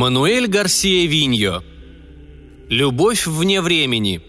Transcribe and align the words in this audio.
Мануэль 0.00 0.46
Гарсия 0.46 1.08
Виньо. 1.08 1.64
Любовь 2.68 3.26
вне 3.26 3.60
времени. 3.60 4.20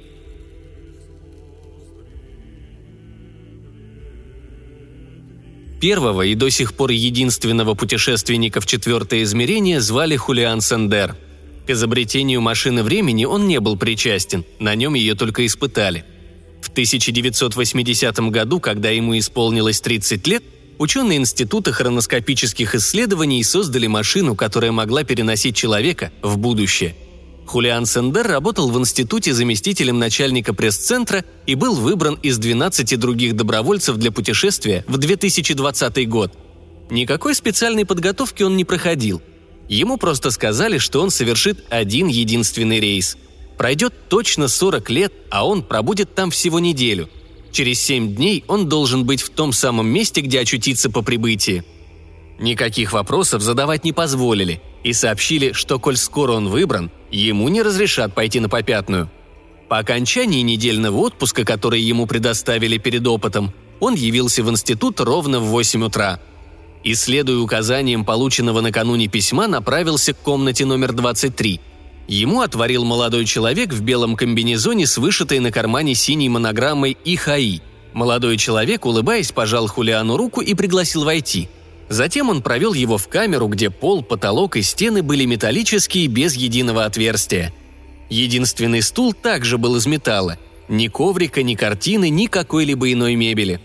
Первого 5.80 6.24
и 6.24 6.34
до 6.34 6.50
сих 6.50 6.74
пор 6.74 6.90
единственного 6.90 7.76
путешественника 7.76 8.62
в 8.62 8.66
четвертое 8.66 9.22
измерение 9.22 9.80
звали 9.80 10.16
Хулиан 10.16 10.62
Сендер. 10.62 11.16
К 11.68 11.70
изобретению 11.70 12.42
машины 12.42 12.82
времени 12.82 13.26
он 13.26 13.48
не 13.48 13.60
был 13.60 13.78
причастен, 13.78 14.46
на 14.58 14.74
нем 14.74 14.96
ее 14.96 15.14
только 15.14 15.46
испытали. 15.46 16.04
В 16.64 16.70
1980 16.70 18.18
году, 18.32 18.60
когда 18.60 18.90
ему 18.90 19.16
исполнилось 19.20 19.82
30 19.82 20.26
лет, 20.26 20.44
ученые 20.80 21.20
Института 21.20 21.72
хроноскопических 21.72 22.74
исследований 22.74 23.44
создали 23.44 23.86
машину, 23.86 24.36
которая 24.36 24.72
могла 24.72 25.04
переносить 25.04 25.56
человека 25.56 26.12
в 26.24 26.38
будущее. 26.38 26.96
Хулиан 27.46 27.86
Сендер 27.86 28.28
работал 28.28 28.70
в 28.70 28.80
институте 28.80 29.34
заместителем 29.34 30.00
начальника 30.00 30.54
пресс-центра 30.54 31.26
и 31.46 31.56
был 31.56 31.76
выбран 31.76 32.16
из 32.22 32.38
12 32.38 32.98
других 32.98 33.36
добровольцев 33.36 33.98
для 33.98 34.12
путешествия 34.12 34.86
в 34.88 34.98
2020 34.98 36.10
год. 36.10 36.34
Никакой 36.90 37.36
специальной 37.36 37.86
подготовки 37.86 38.44
он 38.44 38.56
не 38.56 38.66
проходил. 38.66 39.22
Ему 39.68 39.98
просто 39.98 40.32
сказали, 40.32 40.78
что 40.78 41.02
он 41.02 41.12
совершит 41.12 41.66
один 41.70 42.08
единственный 42.08 42.80
рейс. 42.80 43.18
Пройдет 43.58 43.94
точно 44.10 44.48
40 44.48 44.90
лет, 44.90 45.14
а 45.30 45.46
он 45.46 45.64
пробудет 45.64 46.16
там 46.16 46.32
всего 46.32 46.60
неделю– 46.60 47.10
Через 47.52 47.82
семь 47.82 48.16
дней 48.16 48.44
он 48.48 48.70
должен 48.70 49.06
быть 49.06 49.22
в 49.22 49.30
том 49.30 49.54
самом 49.54 49.88
месте, 49.88 50.22
где 50.22 50.42
очутиться 50.42 50.90
по 50.90 51.02
прибытии. 51.02 51.64
Никаких 52.40 52.94
вопросов 52.94 53.42
задавать 53.42 53.84
не 53.84 53.92
позволили 53.92 54.62
и 54.84 54.94
сообщили, 54.94 55.52
что 55.52 55.80
коль 55.80 55.98
скоро 55.98 56.34
он 56.34 56.48
выбран, 56.48 56.90
ему 57.12 57.50
не 57.50 57.62
разрешат 57.62 58.14
пойти 58.14 58.40
на 58.40 58.50
попятную. 58.50 59.10
По 59.68 59.78
окончании 59.78 60.42
недельного 60.42 60.98
отпуска, 60.98 61.44
который 61.44 61.82
ему 61.82 62.08
предоставили 62.08 62.78
перед 62.78 63.06
опытом, 63.06 63.54
он 63.80 63.96
явился 63.96 64.44
в 64.44 64.50
институт 64.50 65.00
ровно 65.00 65.40
в 65.40 65.46
8 65.46 65.84
утра. 65.84 66.20
И, 66.84 66.96
следуя 66.96 67.40
указаниям 67.40 68.06
полученного 68.06 68.62
накануне 68.62 69.08
письма, 69.08 69.48
направился 69.48 70.14
к 70.14 70.20
комнате 70.20 70.66
номер 70.66 70.94
23– 70.94 71.60
Ему 72.10 72.42
отворил 72.42 72.86
молодой 72.86 73.24
человек 73.26 73.72
в 73.72 73.84
белом 73.84 74.16
комбинезоне 74.16 74.88
с 74.88 74.98
вышитой 74.98 75.38
на 75.38 75.52
кармане 75.52 75.94
синей 75.94 76.28
монограммой 76.28 76.98
«ИХАИ». 77.06 77.60
Молодой 77.94 78.38
человек, 78.38 78.88
улыбаясь, 78.88 79.32
пожал 79.32 79.68
Хулиану 79.68 80.18
руку 80.18 80.42
и 80.42 80.56
пригласил 80.56 81.04
войти. 81.04 81.50
Затем 81.88 82.30
он 82.30 82.42
провел 82.42 82.74
его 82.74 82.98
в 82.98 83.08
камеру, 83.10 83.46
где 83.46 83.70
пол, 83.70 84.02
потолок 84.02 84.58
и 84.58 84.64
стены 84.64 85.04
были 85.04 85.26
металлические 85.26 86.08
без 86.08 86.34
единого 86.34 86.86
отверстия. 86.86 87.54
Единственный 88.10 88.82
стул 88.82 89.14
также 89.14 89.60
был 89.60 89.76
из 89.76 89.86
металла. 89.86 90.40
Ни 90.68 90.88
коврика, 90.88 91.44
ни 91.44 91.54
картины, 91.54 92.10
ни 92.10 92.26
какой-либо 92.26 92.92
иной 92.92 93.14
мебели. 93.14 93.62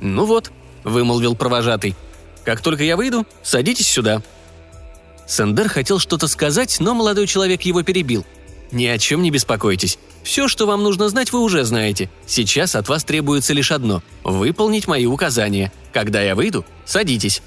«Ну 0.00 0.26
вот»,— 0.26 0.52
вымолвил 0.84 1.34
провожатый. 1.34 1.96
«Как 2.44 2.60
только 2.60 2.84
я 2.84 2.96
выйду, 2.96 3.26
садитесь 3.42 3.88
сюда», 3.88 4.22
Сендер 5.32 5.70
хотел 5.70 5.98
что-то 5.98 6.28
сказать, 6.28 6.76
но 6.78 6.92
молодой 6.92 7.26
человек 7.26 7.62
его 7.62 7.82
перебил. 7.82 8.26
«Ни 8.70 8.84
о 8.84 8.98
чем 8.98 9.22
не 9.22 9.30
беспокойтесь. 9.30 9.98
Все, 10.22 10.46
что 10.46 10.66
вам 10.66 10.82
нужно 10.82 11.08
знать, 11.08 11.32
вы 11.32 11.40
уже 11.40 11.64
знаете. 11.64 12.10
Сейчас 12.26 12.74
от 12.74 12.90
вас 12.90 13.02
требуется 13.02 13.54
лишь 13.54 13.72
одно– 13.72 14.02
выполнить 14.24 14.88
мои 14.88 15.06
указания. 15.06 15.72
Когда 15.90 16.20
я 16.20 16.34
выйду, 16.34 16.66
садитесь». 16.84 17.40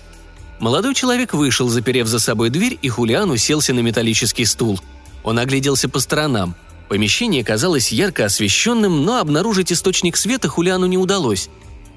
Молодой 0.59 0.95
человек 0.95 1.35
вышел, 1.35 1.69
заперев 1.69 2.07
за 2.07 2.18
собой 2.18 2.50
дверь, 2.50 2.79
и 2.81 2.90
Хулиан 2.90 3.29
уселся 3.29 3.72
на 3.72 3.81
металлический 3.81 4.45
стул. 4.45 4.81
Он 5.24 5.38
огляделся 5.38 5.88
по 5.88 6.00
сторонам. 6.00 6.56
Помещение 6.90 7.44
казалось 7.44 7.91
ярко 7.91 8.25
освещенным, 8.25 9.06
но 9.06 9.19
обнаружить 9.19 9.72
источник 9.72 10.18
света 10.18 10.47
Хулиану 10.47 10.88
не 10.88 10.97
удалось. 10.97 11.50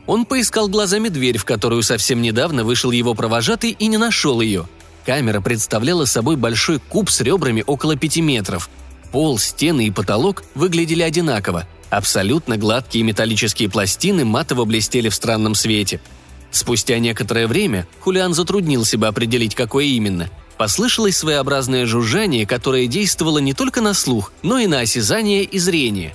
Он 0.06 0.26
поискал 0.26 0.68
глазами 0.68 1.08
дверь, 1.08 1.38
в 1.38 1.46
которую 1.46 1.82
совсем 1.82 2.20
недавно 2.20 2.62
вышел 2.62 2.90
его 2.90 3.14
провожатый, 3.14 3.70
и 3.70 3.86
не 3.86 3.96
нашел 3.96 4.42
ее– 4.42 4.68
Камера 5.08 5.40
представляла 5.40 6.04
собой 6.04 6.36
большой 6.36 6.78
куб 6.78 7.08
с 7.08 7.22
ребрами 7.22 7.64
около 7.66 7.96
пяти 7.96 8.20
метров. 8.20 8.68
Пол, 9.10 9.38
стены 9.38 9.86
и 9.86 9.90
потолок 9.90 10.44
выглядели 10.54 11.00
одинаково. 11.00 11.66
Абсолютно 11.88 12.58
гладкие 12.58 13.04
металлические 13.04 13.70
пластины 13.70 14.26
матово 14.26 14.66
блестели 14.66 15.08
в 15.08 15.14
странном 15.14 15.54
свете. 15.54 16.02
Спустя 16.50 16.98
некоторое 16.98 17.46
время 17.46 17.88
Хулиан 18.00 18.34
затруднил 18.34 18.84
себя 18.84 19.08
определить, 19.08 19.54
какое 19.54 19.86
именно. 19.86 20.28
Послышалось 20.58 21.16
своеобразное 21.16 21.86
жужжание, 21.86 22.44
которое 22.44 22.86
действовало 22.86 23.38
не 23.38 23.54
только 23.54 23.80
на 23.80 23.94
слух, 23.94 24.34
но 24.42 24.58
и 24.58 24.66
на 24.66 24.80
осязание 24.80 25.42
и 25.42 25.58
зрение. 25.58 26.14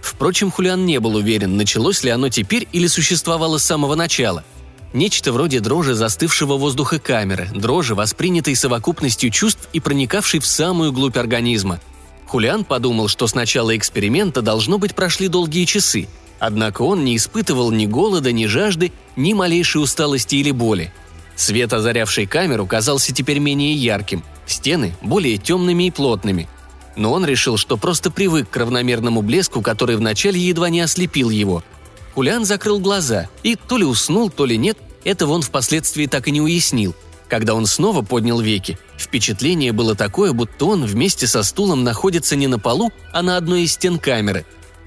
Впрочем, 0.00 0.50
Хулиан 0.50 0.84
не 0.84 0.98
был 0.98 1.14
уверен, 1.14 1.56
началось 1.56 2.02
ли 2.02 2.10
оно 2.10 2.30
теперь 2.30 2.66
или 2.72 2.88
существовало 2.88 3.58
с 3.58 3.64
самого 3.64 3.94
начала– 3.94 4.42
Нечто 4.94 5.32
вроде 5.32 5.58
дрожи 5.58 5.94
застывшего 5.94 6.56
воздуха 6.56 7.00
камеры, 7.00 7.48
дрожи, 7.52 7.96
воспринятой 7.96 8.54
совокупностью 8.54 9.28
чувств 9.30 9.68
и 9.72 9.80
проникавшей 9.80 10.38
в 10.38 10.46
самую 10.46 10.92
глубь 10.92 11.16
организма. 11.16 11.80
Хулиан 12.28 12.64
подумал, 12.64 13.08
что 13.08 13.26
с 13.26 13.34
начала 13.34 13.76
эксперимента 13.76 14.40
должно 14.40 14.78
быть 14.78 14.94
прошли 14.94 15.26
долгие 15.26 15.64
часы, 15.64 16.06
однако 16.38 16.82
он 16.82 17.04
не 17.04 17.16
испытывал 17.16 17.72
ни 17.72 17.86
голода, 17.86 18.30
ни 18.30 18.46
жажды, 18.46 18.92
ни 19.16 19.32
малейшей 19.32 19.82
усталости 19.82 20.36
или 20.36 20.52
боли. 20.52 20.92
Свет, 21.34 21.72
озарявший 21.72 22.26
камеру, 22.26 22.64
казался 22.64 23.12
теперь 23.12 23.40
менее 23.40 23.74
ярким, 23.74 24.22
стены– 24.46 24.94
более 25.02 25.38
темными 25.38 25.88
и 25.88 25.90
плотными. 25.90 26.48
Но 26.94 27.12
он 27.12 27.26
решил, 27.26 27.56
что 27.56 27.76
просто 27.76 28.12
привык 28.12 28.48
к 28.48 28.56
равномерному 28.56 29.22
блеску, 29.22 29.60
который 29.60 29.96
вначале 29.96 30.38
едва 30.38 30.70
не 30.70 30.82
ослепил 30.82 31.30
его– 31.30 31.64
Хулиан 32.14 32.44
закрыл 32.44 32.78
глаза 32.78 33.28
и 33.42 33.56
то 33.56 33.76
ли 33.76 33.84
уснул, 33.84 34.30
то 34.30 34.46
ли 34.46 34.56
нет, 34.56 34.78
этого 35.04 35.32
он 35.32 35.42
впоследствии 35.42 36.06
так 36.06 36.28
и 36.28 36.30
не 36.30 36.40
уяснил. 36.40 36.94
Когда 37.28 37.54
он 37.54 37.66
снова 37.66 38.02
поднял 38.02 38.40
веки, 38.40 38.78
впечатление 38.98 39.72
было 39.72 39.94
такое, 39.94 40.32
будто 40.32 40.66
он 40.66 40.84
вместе 40.84 41.26
со 41.26 41.42
стулом 41.42 41.84
находится 41.84 42.36
не 42.36 42.46
на 42.46 42.58
полу, 42.58 42.92
а 43.12 43.22
на 43.22 43.36
одной 43.36 43.62
из 43.62 43.72
стен 43.72 43.98
камеры. 43.98 44.44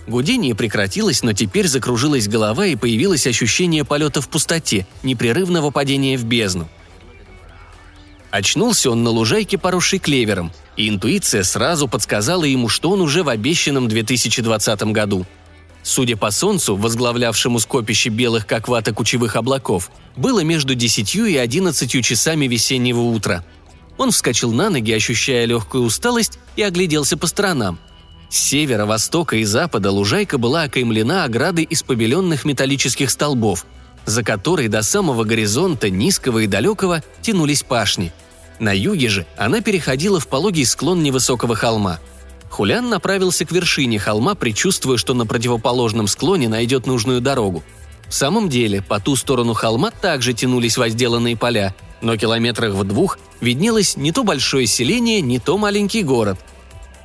Гудение 0.08 0.56
прекратилось, 0.56 1.24
но 1.24 1.34
теперь 1.34 1.68
закружилась 1.68 2.28
голова 2.28 2.66
и 2.66 2.76
появилось 2.76 3.28
ощущение 3.28 3.84
полета 3.84 4.22
в 4.22 4.30
пустоте, 4.30 4.88
непрерывного 5.04 5.72
падения 5.72 6.18
в 6.18 6.24
бездну. 6.24 6.70
Очнулся 8.32 8.92
он 8.92 9.04
на 9.04 9.10
лужайке, 9.10 9.58
поросшей 9.58 10.00
клевером, 10.00 10.52
и 10.78 10.88
интуиция 10.88 11.44
сразу 11.44 11.88
подсказала 11.88 12.44
ему, 12.44 12.70
что 12.70 12.92
он 12.92 13.02
уже 13.02 13.24
в 13.24 13.30
обещанном 13.30 13.88
2020 13.88 14.84
году– 14.84 15.26
Судя 15.88 16.18
по 16.18 16.32
солнцу, 16.32 16.76
возглавлявшему 16.76 17.60
скопище 17.60 18.10
белых 18.10 18.46
как 18.46 18.68
вата 18.68 18.94
кучевых 18.94 19.38
облаков, 19.38 19.90
было 20.18 20.42
между 20.42 20.76
десятью 20.76 21.28
и 21.28 21.38
одиннадцатью 21.38 22.02
часами 22.02 22.46
весеннего 22.46 23.00
утра. 23.00 23.46
Он 23.98 24.12
вскочил 24.12 24.52
на 24.52 24.70
ноги, 24.70 24.92
ощущая 24.92 25.46
легкую 25.46 25.86
усталость, 25.86 26.40
и 26.58 26.62
огляделся 26.62 27.16
по 27.16 27.26
сторонам. 27.26 27.80
С 28.30 28.38
севера, 28.38 28.86
востока 28.86 29.38
и 29.38 29.46
запада 29.46 29.90
лужайка 29.90 30.38
была 30.38 30.64
окаймлена 30.64 31.24
оградой 31.24 31.64
из 31.64 31.84
побеленных 31.84 32.44
металлических 32.44 33.10
столбов, 33.10 33.66
за 34.06 34.24
которой 34.24 34.68
до 34.68 34.82
самого 34.82 35.24
горизонта, 35.24 35.90
низкого 35.90 36.40
и 36.40 36.48
далекого, 36.48 37.02
тянулись 37.22 37.64
пашни. 37.64 38.12
На 38.60 38.74
юге 38.76 39.08
же 39.08 39.26
она 39.38 39.62
переходила 39.62 40.20
в 40.20 40.28
пологий 40.28 40.66
склон 40.66 41.02
невысокого 41.02 41.56
холма– 41.56 42.02
Хулян 42.50 42.90
направился 42.90 43.46
к 43.46 43.52
вершине 43.52 44.00
холма, 44.00 44.36
предчувствуя, 44.36 44.98
что 44.98 45.14
на 45.14 45.26
противоположном 45.26 46.08
склоне 46.08 46.50
найдет 46.50 46.88
нужную 46.88 47.22
дорогу. 47.22 47.64
В 48.08 48.14
самом 48.14 48.50
деле, 48.50 48.82
по 48.82 49.00
ту 49.00 49.16
сторону 49.16 49.54
холма 49.54 49.92
также 49.92 50.34
тянулись 50.34 50.78
возделанные 50.78 51.36
поля, 51.36 51.76
но 52.02 52.16
километрах 52.16 52.74
в 52.74 52.84
двух 52.84 53.20
виднелось 53.42 53.98
не 53.98 54.12
то 54.12 54.24
большое 54.24 54.66
селение, 54.66 55.22
не 55.22 55.40
то 55.40 55.58
маленький 55.58 56.04
город. 56.04 56.40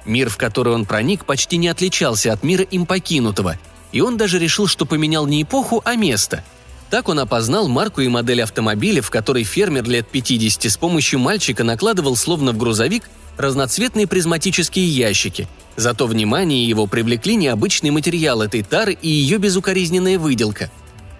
Мир, 0.04 0.28
в 0.28 0.36
который 0.36 0.72
он 0.72 0.84
проник, 0.84 1.24
почти 1.24 1.56
не 1.56 1.68
отличался 1.68 2.32
от 2.32 2.42
мира 2.42 2.64
им 2.64 2.86
покинутого, 2.86 3.58
и 3.90 4.00
он 4.00 4.16
даже 4.16 4.38
решил, 4.38 4.66
что 4.66 4.86
поменял 4.86 5.26
не 5.26 5.42
эпоху, 5.42 5.82
а 5.84 5.96
место. 5.96 6.44
Так 6.90 7.08
он 7.08 7.18
опознал 7.18 7.68
марку 7.68 8.00
и 8.00 8.08
модель 8.08 8.42
автомобиля, 8.42 9.00
в 9.00 9.10
который 9.10 9.44
фермер 9.44 9.88
лет 9.88 10.06
50 10.08 10.70
с 10.70 10.76
помощью 10.76 11.20
мальчика 11.20 11.64
накладывал 11.64 12.16
словно 12.16 12.52
в 12.52 12.58
грузовик 12.58 13.04
разноцветные 13.36 14.06
призматические 14.06 14.86
ящики. 14.88 15.48
Зато 15.76 16.06
внимание 16.06 16.66
его 16.66 16.86
привлекли 16.86 17.36
необычный 17.36 17.90
материал 17.90 18.42
этой 18.42 18.62
тары 18.62 18.92
и 19.00 19.08
ее 19.08 19.38
безукоризненная 19.38 20.18
выделка. 20.18 20.70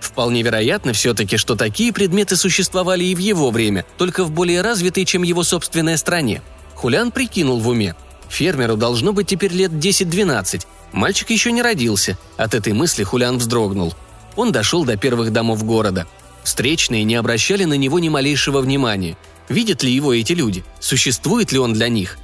Вполне 0.01 0.43
вероятно 0.43 0.93
все-таки, 0.93 1.37
что 1.37 1.55
такие 1.55 1.93
предметы 1.93 2.37
существовали 2.37 3.05
и 3.05 3.15
в 3.15 3.19
его 3.19 3.51
время, 3.51 3.87
только 3.99 4.25
в 4.25 4.31
более 4.31 4.61
развитой, 4.61 5.05
чем 5.05 5.23
его 5.23 5.43
собственная 5.43 5.97
стране. 5.97 6.43
Хулян 6.75 7.13
прикинул 7.13 7.61
в 7.61 7.69
уме. 7.69 7.95
Фермеру 8.29 8.77
должно 8.77 9.13
быть 9.13 9.29
теперь 9.29 9.53
лет 9.53 9.71
10-12. 9.71 10.67
Мальчик 10.93 11.31
еще 11.31 11.53
не 11.53 11.63
родился. 11.63 12.19
От 12.37 12.55
этой 12.55 12.73
мысли 12.73 13.05
Хулян 13.05 13.39
вздрогнул. 13.39 13.95
Он 14.37 14.53
дошел 14.53 14.85
до 14.85 14.97
первых 14.97 15.33
домов 15.33 15.65
города. 15.65 16.07
Встречные 16.43 17.05
не 17.05 17.15
обращали 17.15 17.65
на 17.65 17.75
него 17.75 17.99
ни 17.99 18.09
малейшего 18.09 18.61
внимания– 18.61 19.17
Видят 19.53 19.83
ли 19.83 19.93
его 19.93 20.15
эти 20.15 20.33
люди? 20.33 20.65
Существует 20.81 21.53
ли 21.53 21.59
он 21.59 21.75
для 21.75 21.89
них? 21.89 22.17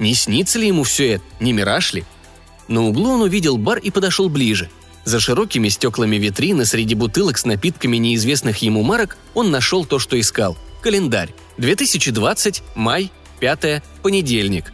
Не 0.00 0.14
снится 0.14 0.58
ли 0.58 0.66
ему 0.66 0.82
все 0.82 1.12
это? 1.12 1.24
Не 1.38 1.52
мираж 1.52 1.92
ли? 1.92 2.04
На 2.66 2.82
углу 2.82 3.10
он 3.10 3.22
увидел 3.22 3.56
бар 3.56 3.78
и 3.78 3.92
подошел 3.92 4.28
ближе. 4.28 4.68
За 5.04 5.20
широкими 5.20 5.68
стеклами 5.68 6.16
витрины 6.16 6.64
среди 6.64 6.96
бутылок 6.96 7.38
с 7.38 7.44
напитками 7.44 7.98
неизвестных 7.98 8.58
ему 8.58 8.82
марок 8.82 9.16
он 9.32 9.52
нашел 9.52 9.84
то, 9.84 10.00
что 10.00 10.18
искал. 10.18 10.58
Календарь. 10.80 11.32
2020, 11.58 12.64
май, 12.74 13.12
5, 13.38 13.84
понедельник. 14.02 14.72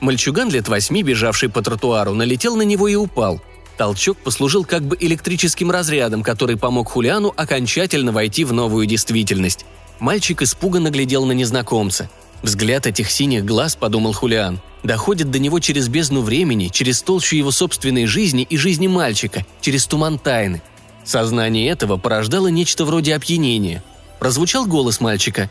Мальчуган 0.00 0.48
лет 0.50 0.68
восьми, 0.68 1.02
бежавший 1.02 1.50
по 1.50 1.60
тротуару, 1.60 2.14
налетел 2.14 2.56
на 2.56 2.62
него 2.62 2.88
и 2.88 2.94
упал. 2.94 3.42
Толчок 3.76 4.16
послужил 4.16 4.64
как 4.64 4.82
бы 4.82 4.96
электрическим 4.98 5.70
разрядом, 5.70 6.22
который 6.22 6.56
помог 6.56 6.88
Хулиану 6.88 7.34
окончательно 7.36 8.12
войти 8.12 8.44
в 8.44 8.54
новую 8.54 8.86
действительность. 8.86 9.66
Мальчик 10.00 10.42
испуганно 10.42 10.90
глядел 10.90 11.24
на 11.24 11.32
незнакомца. 11.32 12.10
Взгляд 12.42 12.86
этих 12.86 13.10
синих 13.10 13.44
глаз, 13.44 13.76
подумал 13.76 14.12
Хулиан, 14.12 14.60
доходит 14.82 15.30
до 15.30 15.38
него 15.38 15.60
через 15.60 15.88
бездну 15.88 16.20
времени, 16.20 16.68
через 16.68 17.00
толщу 17.00 17.36
его 17.36 17.50
собственной 17.50 18.06
жизни 18.06 18.42
и 18.42 18.56
жизни 18.56 18.86
мальчика, 18.86 19.46
через 19.60 19.86
туман 19.86 20.18
тайны. 20.18 20.62
Сознание 21.04 21.68
этого 21.68 21.96
порождало 21.96 22.48
нечто 22.48 22.84
вроде 22.84 23.14
опьянения. 23.14 23.82
Прозвучал 24.18 24.66
голос 24.66 25.00
мальчика. 25.00 25.50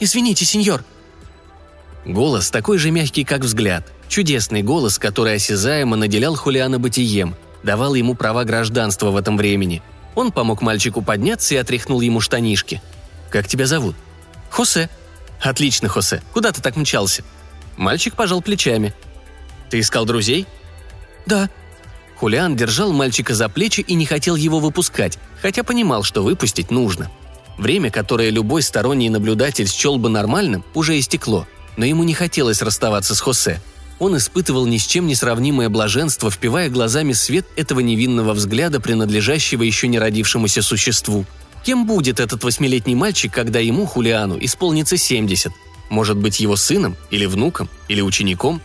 «Извините, 0.00 0.44
сеньор». 0.44 0.84
Голос 2.04 2.50
такой 2.50 2.78
же 2.78 2.90
мягкий, 2.90 3.24
как 3.24 3.42
взгляд. 3.42 3.86
Чудесный 4.08 4.62
голос, 4.62 4.98
который 4.98 5.34
осязаемо 5.34 5.96
наделял 5.96 6.34
Хулиана 6.34 6.78
бытием, 6.78 7.36
давал 7.62 7.94
ему 7.94 8.14
права 8.14 8.44
гражданства 8.44 9.10
в 9.10 9.16
этом 9.16 9.36
времени. 9.36 9.82
Он 10.14 10.32
помог 10.32 10.62
мальчику 10.62 11.00
подняться 11.02 11.54
и 11.54 11.58
отряхнул 11.58 12.00
ему 12.00 12.20
штанишки– 12.20 12.80
«Как 13.32 13.48
тебя 13.48 13.66
зовут?» 13.66 13.96
«Хосе». 14.50 14.90
«Отлично, 15.40 15.88
Хосе. 15.88 16.22
Куда 16.34 16.52
ты 16.52 16.60
так 16.60 16.76
мчался?» 16.76 17.24
Мальчик 17.78 18.14
пожал 18.14 18.42
плечами. 18.42 18.94
«Ты 19.70 19.80
искал 19.80 20.04
друзей?» 20.04 20.46
«Да». 21.26 21.48
Хулиан 22.16 22.54
держал 22.54 22.92
мальчика 22.92 23.34
за 23.34 23.48
плечи 23.48 23.80
и 23.80 23.94
не 23.94 24.04
хотел 24.06 24.36
его 24.36 24.60
выпускать, 24.60 25.18
хотя 25.40 25.64
понимал, 25.64 26.04
что 26.04 26.22
выпустить 26.22 26.70
нужно. 26.70 27.10
Время, 27.58 27.90
которое 27.90 28.30
любой 28.30 28.62
сторонний 28.62 29.08
наблюдатель 29.08 29.68
счел 29.68 29.98
бы 29.98 30.08
нормальным, 30.08 30.62
уже 30.74 30.98
истекло, 30.98 31.48
но 31.76 31.84
ему 31.84 32.04
не 32.04 32.14
хотелось 32.14 32.62
расставаться 32.62 33.14
с 33.14 33.20
Хосе. 33.20 33.60
Он 33.98 34.16
испытывал 34.16 34.66
ни 34.66 34.76
с 34.76 34.86
чем 34.86 35.06
не 35.06 35.14
сравнимое 35.14 35.68
блаженство, 35.68 36.30
впивая 36.30 36.68
глазами 36.68 37.12
свет 37.12 37.46
этого 37.56 37.80
невинного 37.80 38.34
взгляда, 38.34 38.78
принадлежащего 38.78 39.62
еще 39.62 39.88
не 39.88 39.98
родившемуся 39.98 40.60
существу– 40.60 41.24
Кем 41.64 41.86
будет 41.86 42.18
этот 42.18 42.42
восьмилетний 42.42 42.94
мальчик, 42.94 43.32
когда 43.32 43.60
ему, 43.60 43.86
Хулиану, 43.86 44.36
исполнится 44.40 44.96
70? 44.96 45.52
Может 45.90 46.16
быть, 46.16 46.40
его 46.40 46.56
сыном, 46.56 46.96
или 47.10 47.24
внуком, 47.24 47.68
или 47.88 48.00
учеником? 48.00 48.60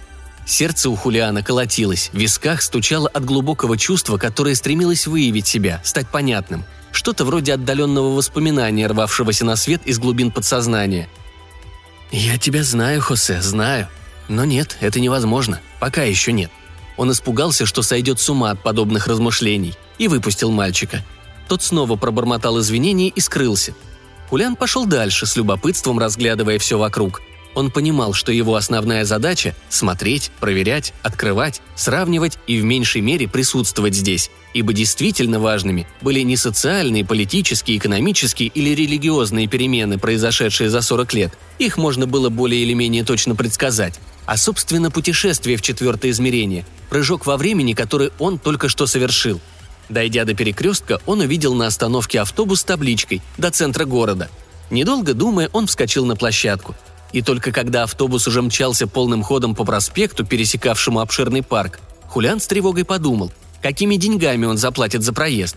Сердце 0.47 0.89
у 0.89 0.95
Хулиана 0.95 1.43
колотилось, 1.43 2.09
в 2.11 2.17
висках 2.17 2.61
стучало 2.61 3.07
от 3.09 3.23
глубокого 3.25 3.77
чувства, 3.77 4.17
которое 4.17 4.55
стремилось 4.55 5.05
выявить 5.05 5.45
себя, 5.45 5.81
стать 5.83 6.07
понятным. 6.07 6.63
Что-то 6.91 7.25
вроде 7.25 7.53
отдаленного 7.53 8.15
воспоминания, 8.15 8.87
рвавшегося 8.87 9.45
на 9.45 9.57
свет 9.57 9.81
из 9.85 9.99
глубин 9.99 10.31
подсознания. 10.31 11.07
«Я 12.11 12.37
тебя 12.37 12.63
знаю, 12.63 13.01
Хосе, 13.01 13.41
знаю. 13.41 13.89
Но 14.29 14.45
нет, 14.45 14.77
это 14.79 14.99
невозможно. 14.99 15.59
Пока 15.79 16.03
еще 16.03 16.31
нет». 16.31 16.49
Он 16.95 17.11
испугался, 17.11 17.65
что 17.67 17.83
сойдет 17.83 18.19
с 18.19 18.29
ума 18.29 18.49
от 18.49 18.63
подобных 18.63 19.05
размышлений, 19.05 19.75
и 19.99 20.07
выпустил 20.07 20.49
мальчика– 20.49 21.05
тот 21.47 21.63
снова 21.63 21.95
пробормотал 21.95 22.59
извинения 22.59 23.09
и 23.09 23.19
скрылся. 23.19 23.73
Кулян 24.29 24.55
пошел 24.55 24.85
дальше, 24.85 25.25
с 25.25 25.35
любопытством 25.35 25.99
разглядывая 25.99 26.59
все 26.59 26.77
вокруг. 26.77 27.21
Он 27.55 27.71
понимал, 27.71 28.13
что 28.13 28.31
его 28.31 28.55
основная 28.55 29.03
задача– 29.03 29.55
смотреть, 29.69 30.29
проверять, 30.39 30.93
открывать, 31.01 31.61
сравнивать 31.75 32.37
и 32.45 32.59
в 32.59 32.63
меньшей 32.63 33.01
мере 33.01 33.27
присутствовать 33.27 33.95
здесь, 33.95 34.29
ибо 34.53 34.73
действительно 34.73 35.39
важными 35.39 35.87
были 36.01 36.19
не 36.19 36.37
социальные, 36.37 37.03
политические, 37.03 37.77
экономические 37.77 38.49
или 38.49 38.75
религиозные 38.75 39.47
перемены, 39.47 39.97
произошедшие 39.97 40.69
за 40.69 40.81
40 40.81 41.13
лет, 41.13 41.37
их 41.57 41.77
можно 41.77 42.05
было 42.05 42.29
более 42.29 42.61
или 42.61 42.73
менее 42.73 43.03
точно 43.03 43.33
предсказать, 43.33 43.99
а 44.27 44.37
собственно 44.37 44.91
путешествие 44.91 45.57
в 45.57 45.63
четвертое 45.63 46.11
измерение, 46.11 46.63
прыжок 46.89 47.25
во 47.25 47.37
времени, 47.37 47.73
который 47.73 48.11
он 48.19 48.37
только 48.37 48.69
что 48.69 48.85
совершил– 48.85 49.39
Дойдя 49.89 50.25
до 50.25 50.33
перекрестка, 50.33 50.99
он 51.05 51.21
увидел 51.21 51.53
на 51.53 51.67
остановке 51.67 52.19
автобус 52.19 52.61
с 52.61 52.63
табличкой 52.63 53.21
«До 53.37 53.51
центра 53.51 53.85
города». 53.85 54.29
Недолго 54.69 55.13
думая, 55.13 55.49
он 55.53 55.67
вскочил 55.67 56.05
на 56.05 56.15
площадку. 56.15 56.75
И 57.13 57.21
только 57.21 57.53
когда 57.53 57.83
автобус 57.83 58.27
уже 58.27 58.41
мчался 58.41 58.85
полным 58.85 59.23
ходом 59.23 59.55
по 59.55 59.63
проспекту, 59.63 60.25
пересекавшему 60.25 60.99
обширный 60.99 61.41
парк, 61.41 61.79
Хулян 62.09 62.41
с 62.41 62.47
тревогой 62.47 62.83
подумал, 62.83 63.31
какими 63.61 63.95
деньгами 63.95 64.45
он 64.45 64.57
заплатит 64.57 65.03
за 65.03 65.13
проезд. 65.13 65.55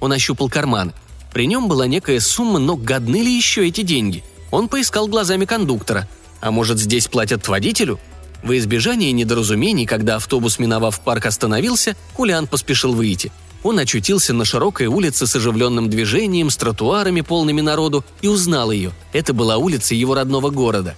Он 0.00 0.12
ощупал 0.12 0.48
карманы. 0.48 0.92
При 1.32 1.46
нем 1.46 1.68
была 1.68 1.86
некая 1.86 2.18
сумма, 2.18 2.58
но 2.58 2.74
годны 2.74 3.22
ли 3.22 3.36
еще 3.36 3.66
эти 3.68 3.82
деньги? 3.82 4.24
Он 4.50 4.66
поискал 4.66 5.06
глазами 5.06 5.44
кондуктора. 5.44 6.08
А 6.40 6.50
может, 6.50 6.78
здесь 6.78 7.06
платят 7.06 7.46
водителю? 7.46 8.00
Во 8.42 8.56
избежание 8.56 9.12
недоразумений, 9.12 9.86
когда 9.86 10.16
автобус, 10.16 10.58
миновав 10.58 11.00
парк, 11.00 11.26
остановился, 11.26 11.96
Хулиан 12.14 12.48
поспешил 12.48 12.92
выйти– 12.92 13.30
он 13.62 13.78
очутился 13.78 14.32
на 14.32 14.44
широкой 14.44 14.86
улице 14.86 15.26
с 15.26 15.34
оживленным 15.34 15.90
движением, 15.90 16.50
с 16.50 16.56
тротуарами, 16.56 17.22
полными 17.22 17.60
народу, 17.60 18.04
и 18.22 18.28
узнал 18.28 18.70
ее. 18.70 18.92
Это 19.12 19.32
была 19.32 19.56
улица 19.56 19.94
его 19.94 20.14
родного 20.14 20.50
города. 20.50 20.96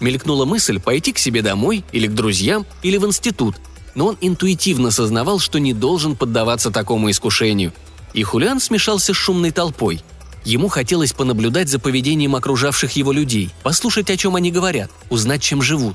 Мелькнула 0.00 0.44
мысль 0.44 0.78
пойти 0.78 1.12
к 1.12 1.18
себе 1.18 1.42
домой, 1.42 1.84
или 1.92 2.06
к 2.06 2.14
друзьям, 2.14 2.66
или 2.82 2.98
в 2.98 3.06
институт, 3.06 3.56
но 3.94 4.06
он 4.08 4.18
интуитивно 4.20 4.90
сознавал, 4.90 5.38
что 5.38 5.58
не 5.58 5.72
должен 5.72 6.16
поддаваться 6.16 6.70
такому 6.70 7.10
искушению. 7.10 7.72
И 8.12 8.22
Хулиан 8.22 8.60
смешался 8.60 9.14
с 9.14 9.16
шумной 9.16 9.52
толпой. 9.52 10.02
Ему 10.44 10.68
хотелось 10.68 11.12
понаблюдать 11.12 11.68
за 11.68 11.78
поведением 11.78 12.34
окружавших 12.34 12.92
его 12.92 13.12
людей, 13.12 13.50
послушать, 13.62 14.10
о 14.10 14.16
чем 14.16 14.34
они 14.34 14.50
говорят, 14.50 14.90
узнать, 15.08 15.40
чем 15.40 15.62
живут. 15.62 15.94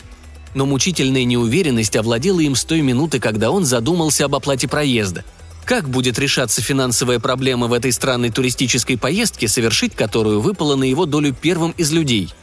Но 0.55 0.65
мучительная 0.65 1.25
неуверенность 1.25 1.95
овладела 1.97 2.39
им 2.39 2.55
с 2.55 2.63
той 2.63 2.81
минуты, 2.81 3.19
когда 3.19 3.51
он 3.51 3.65
задумался 3.65 4.25
об 4.25 4.33
оплате 4.33 4.67
проезда– 4.67 5.23
как 5.67 5.89
будет 5.89 6.17
решаться 6.17 6.61
финансовая 6.61 7.19
проблема 7.19 7.67
в 7.67 7.73
этой 7.73 7.91
странной 7.91 8.29
туристической 8.29 8.97
поездке, 8.97 9.49
совершить 9.49 9.93
которую 9.93 10.39
выпало 10.39 10.77
на 10.77 10.85
его 10.85 11.05
долю 11.05 11.35
первым 11.39 11.71
из 11.71 11.91
людей? 11.91 12.33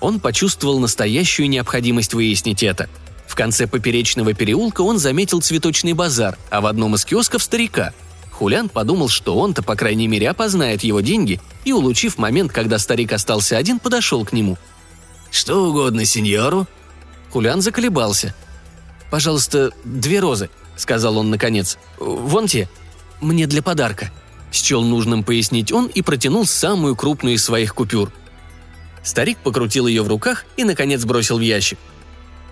Он 0.00 0.18
почувствовал 0.18 0.80
настоящую 0.80 1.50
необходимость 1.50 2.14
выяснить 2.14 2.62
это. 2.62 2.88
В 3.26 3.34
конце 3.34 3.66
поперечного 3.66 4.32
переулка 4.32 4.80
он 4.80 4.98
заметил 4.98 5.42
цветочный 5.42 5.92
базар, 5.92 6.38
а 6.48 6.62
в 6.62 6.66
одном 6.66 6.94
из 6.94 7.04
киосков 7.04 7.42
старика. 7.42 7.92
Хулян 8.30 8.70
подумал, 8.70 9.10
что 9.10 9.36
он-то, 9.36 9.62
по 9.62 9.76
крайней 9.76 10.08
мере, 10.08 10.30
опознает 10.30 10.82
его 10.82 11.02
деньги, 11.02 11.38
и, 11.66 11.74
улучив 11.74 12.16
момент, 12.16 12.50
когда 12.50 12.78
старик 12.78 13.12
остался 13.12 13.58
один, 13.58 13.78
подошел 13.78 14.24
к 14.24 14.32
нему. 14.32 14.56
«Что 15.30 15.68
угодно 15.68 16.06
сеньору?» 16.06 16.66
Хулян 17.30 17.60
заколебался. 17.60 18.34
«Пожалуйста, 19.10 19.70
две 19.84 20.18
розы», 20.20 20.48
сказал 20.80 21.18
он 21.18 21.30
наконец. 21.30 21.78
«Вон 21.98 22.46
те. 22.46 22.68
Мне 23.20 23.46
для 23.46 23.62
подарка». 23.62 24.10
Счел 24.50 24.82
нужным 24.82 25.22
пояснить 25.22 25.70
он 25.70 25.86
и 25.86 26.02
протянул 26.02 26.44
самую 26.44 26.96
крупную 26.96 27.36
из 27.36 27.44
своих 27.44 27.74
купюр. 27.74 28.12
Старик 29.02 29.38
покрутил 29.38 29.86
ее 29.86 30.02
в 30.02 30.08
руках 30.08 30.44
и, 30.56 30.64
наконец, 30.64 31.04
бросил 31.04 31.38
в 31.38 31.42
ящик. 31.42 31.78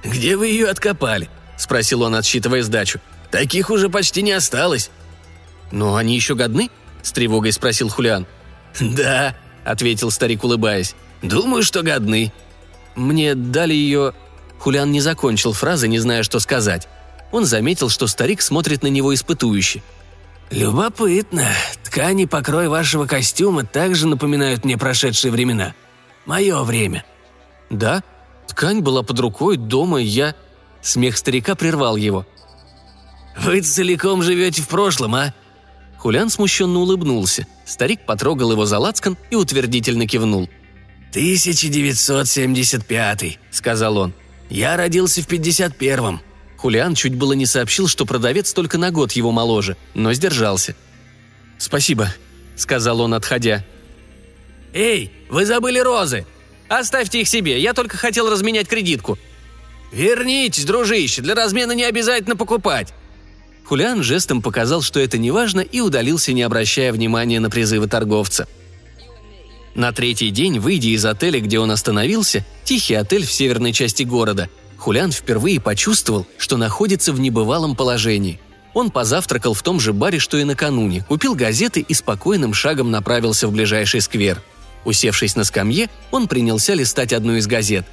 «Где 0.05 0.37
вы 0.37 0.49
ее 0.49 0.69
откопали?»– 0.69 1.29
спросил 1.57 2.03
он, 2.03 2.15
отсчитывая 2.15 2.63
сдачу. 2.63 3.01
«Таких 3.31 3.71
уже 3.71 3.89
почти 3.89 4.23
не 4.23 4.33
осталось». 4.33 4.91
«Но 5.73 5.97
они 5.97 6.15
еще 6.15 6.35
годны?»– 6.35 6.71
с 7.03 7.11
тревогой 7.13 7.53
спросил 7.53 7.89
Хулиан. 7.89 8.27
«Да»,– 8.79 9.37
ответил 9.65 10.11
старик, 10.11 10.45
улыбаясь. 10.45 10.95
«Думаю, 11.21 11.63
что 11.63 11.83
годны». 11.83 12.33
«Мне 12.95 13.35
дали 13.35 13.75
ее...» 13.75 14.15
Хулиан 14.61 14.91
не 14.91 15.01
закончил 15.01 15.53
фразы, 15.53 15.89
не 15.89 15.99
зная, 15.99 16.23
что 16.23 16.41
сказать. 16.41 16.89
Он 17.31 17.45
заметил, 17.45 17.91
что 17.91 18.07
старик 18.07 18.43
смотрит 18.43 18.83
на 18.83 18.89
него 18.89 19.15
испытующе. 19.15 19.83
«Любопытно. 20.51 21.47
Ткани 21.85 22.25
покрой 22.25 22.69
вашего 22.69 23.07
костюма 23.07 23.65
также 23.65 24.07
напоминают 24.07 24.65
мне 24.65 24.79
прошедшие 24.79 25.31
времена. 25.31 25.75
Мое 26.25 26.63
время». 26.63 27.05
«Да? 27.69 28.03
Ткань 28.47 28.81
была 28.81 29.03
под 29.03 29.21
рукой, 29.21 29.59
дома, 29.59 29.99
я...» 29.99 30.35
Смех 30.81 31.19
старика 31.19 31.55
прервал 31.55 31.97
его. 31.97 32.27
«Вы 33.37 33.61
целиком 33.61 34.23
живете 34.23 34.63
в 34.63 34.69
прошлом, 34.69 35.15
а?» 35.15 35.35
Хулян 35.99 36.31
смущенно 36.31 36.79
улыбнулся. 36.79 37.47
Старик 37.67 38.07
потрогал 38.07 38.53
его 38.53 38.65
за 38.65 38.79
лацкан 38.79 39.19
и 39.31 39.35
утвердительно 39.35 40.07
кивнул. 40.07 40.49
«1975»,— 41.13 43.37
сказал 43.51 43.99
он. 43.99 44.15
«Я 44.49 44.77
родился 44.77 45.23
в 45.23 45.29
51-м. 45.29 46.21
Хулиан 46.59 46.95
чуть 46.95 47.15
было 47.15 47.33
не 47.33 47.47
сообщил, 47.47 47.89
что 47.89 48.05
продавец 48.05 48.53
только 48.53 48.77
на 48.77 48.91
год 48.91 49.13
его 49.13 49.33
моложе, 49.33 49.77
но 49.95 50.13
сдержался. 50.13 50.77
«Спасибо»,— 51.57 52.13
сказал 52.57 53.01
он, 53.01 53.15
отходя. 53.15 53.65
«Эй, 54.75 55.11
вы 55.31 55.47
забыли 55.47 55.79
розы!» 55.79 56.27
Оставьте 56.69 57.23
их 57.23 57.29
себе, 57.29 57.61
я 57.61 57.73
только 57.73 57.97
хотел 57.97 58.31
разменять 58.31 58.69
кредитку». 58.69 59.19
«Вернитесь, 59.91 60.67
дружище, 60.67 61.23
для 61.23 61.35
размена 61.35 61.73
не 61.73 61.85
обязательно 61.85 62.37
покупать». 62.37 62.93
Хулиан 63.65 64.03
жестом 64.03 64.43
показал, 64.43 64.83
что 64.83 65.01
это 65.01 65.17
не 65.17 65.31
важно, 65.31 65.61
и 65.61 65.81
удалился, 65.81 66.33
не 66.35 66.43
обращая 66.43 66.93
внимания 66.93 67.41
на 67.41 67.49
призывы 67.49 67.87
торговца. 67.87 68.47
На 69.75 69.93
третий 69.93 70.31
день, 70.31 70.59
выйдя 70.59 70.89
из 70.89 71.05
отеля, 71.07 71.41
где 71.41 71.59
он 71.59 71.71
остановился, 71.71 72.45
тихий 72.65 72.95
отель 72.95 73.25
в 73.25 73.33
северной 73.33 73.73
части 73.73 74.03
города, 74.03 74.51
Хулиан 74.79 75.11
впервые 75.11 75.61
почувствовал, 75.61 76.27
что 76.39 76.57
находится 76.57 77.13
в 77.13 77.21
небывалом 77.21 77.75
положении. 77.75 78.41
Он 78.75 78.91
позавтракал 78.91 79.53
в 79.55 79.63
том 79.63 79.81
же 79.81 79.93
баре, 79.93 80.21
что 80.21 80.39
и 80.39 80.45
накануне, 80.45 81.05
купил 81.09 81.35
газеты 81.35 81.81
и 81.81 81.95
спокойным 81.95 82.55
шагом 82.55 82.91
направился 82.91 83.49
в 83.49 83.53
ближайший 83.53 84.01
сквер. 84.01 84.41
Усевшись 84.85 85.35
на 85.35 85.43
скамье, 85.45 85.91
он 86.13 86.29
принялся 86.29 86.75
листать 86.75 87.13
одну 87.13 87.35
из 87.35 87.47
газет. 87.47 87.87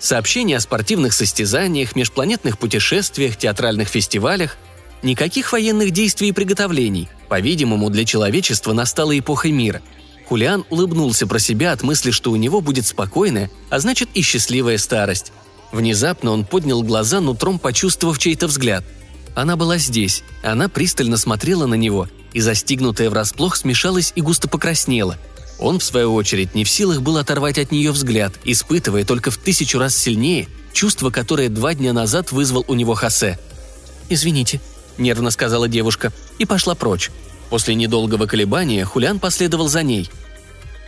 Сообщения 0.00 0.56
о 0.56 0.60
спортивных 0.60 1.12
состязаниях, 1.12 1.94
межпланетных 1.94 2.58
путешествиях, 2.58 3.36
театральных 3.36 3.88
фестивалях. 3.88 4.56
Никаких 5.04 5.52
военных 5.52 5.92
действий 5.92 6.30
и 6.30 6.32
приготовлений. 6.32 7.08
По-видимому, 7.28 7.88
для 7.88 8.04
человечества 8.04 8.72
настала 8.72 9.16
эпоха 9.16 9.48
мира. 9.48 9.80
Хулиан 10.28 10.64
улыбнулся 10.70 11.26
про 11.28 11.38
себя 11.38 11.70
от 11.70 11.82
мысли, 11.82 12.10
что 12.10 12.32
у 12.32 12.36
него 12.36 12.60
будет 12.60 12.86
спокойная, 12.86 13.50
а 13.70 13.78
значит 13.78 14.08
и 14.14 14.22
счастливая 14.22 14.78
старость. 14.78 15.32
Внезапно 15.72 16.32
он 16.32 16.44
поднял 16.44 16.82
глаза, 16.82 17.20
нутром 17.20 17.58
почувствовав 17.58 18.18
чей-то 18.18 18.46
взгляд. 18.46 18.84
Она 19.34 19.56
была 19.56 19.78
здесь, 19.78 20.22
она 20.42 20.68
пристально 20.68 21.16
смотрела 21.16 21.66
на 21.66 21.74
него, 21.74 22.08
и 22.34 22.40
застигнутая 22.40 23.08
врасплох 23.08 23.56
смешалась 23.56 24.12
и 24.14 24.20
густо 24.20 24.48
покраснела. 24.48 25.18
Он, 25.58 25.78
в 25.78 25.84
свою 25.84 26.14
очередь, 26.14 26.54
не 26.54 26.64
в 26.64 26.70
силах 26.70 27.00
был 27.00 27.16
оторвать 27.16 27.58
от 27.58 27.72
нее 27.72 27.92
взгляд, 27.92 28.34
испытывая 28.44 29.04
только 29.04 29.30
в 29.30 29.38
тысячу 29.38 29.78
раз 29.78 29.96
сильнее 29.96 30.48
чувство, 30.72 31.10
которое 31.10 31.48
два 31.48 31.74
дня 31.74 31.92
назад 31.92 32.32
вызвал 32.32 32.64
у 32.68 32.74
него 32.74 32.94
Хосе. 32.94 33.38
«Извините»,– 34.08 34.60
нервно 34.98 35.30
сказала 35.30 35.68
девушка, 35.68 36.12
и 36.38 36.44
пошла 36.44 36.74
прочь. 36.74 37.10
После 37.50 37.74
недолгого 37.74 38.26
колебания 38.26 38.84
Хулиан 38.84 39.18
последовал 39.18 39.68
за 39.68 39.82
ней. 39.82 40.10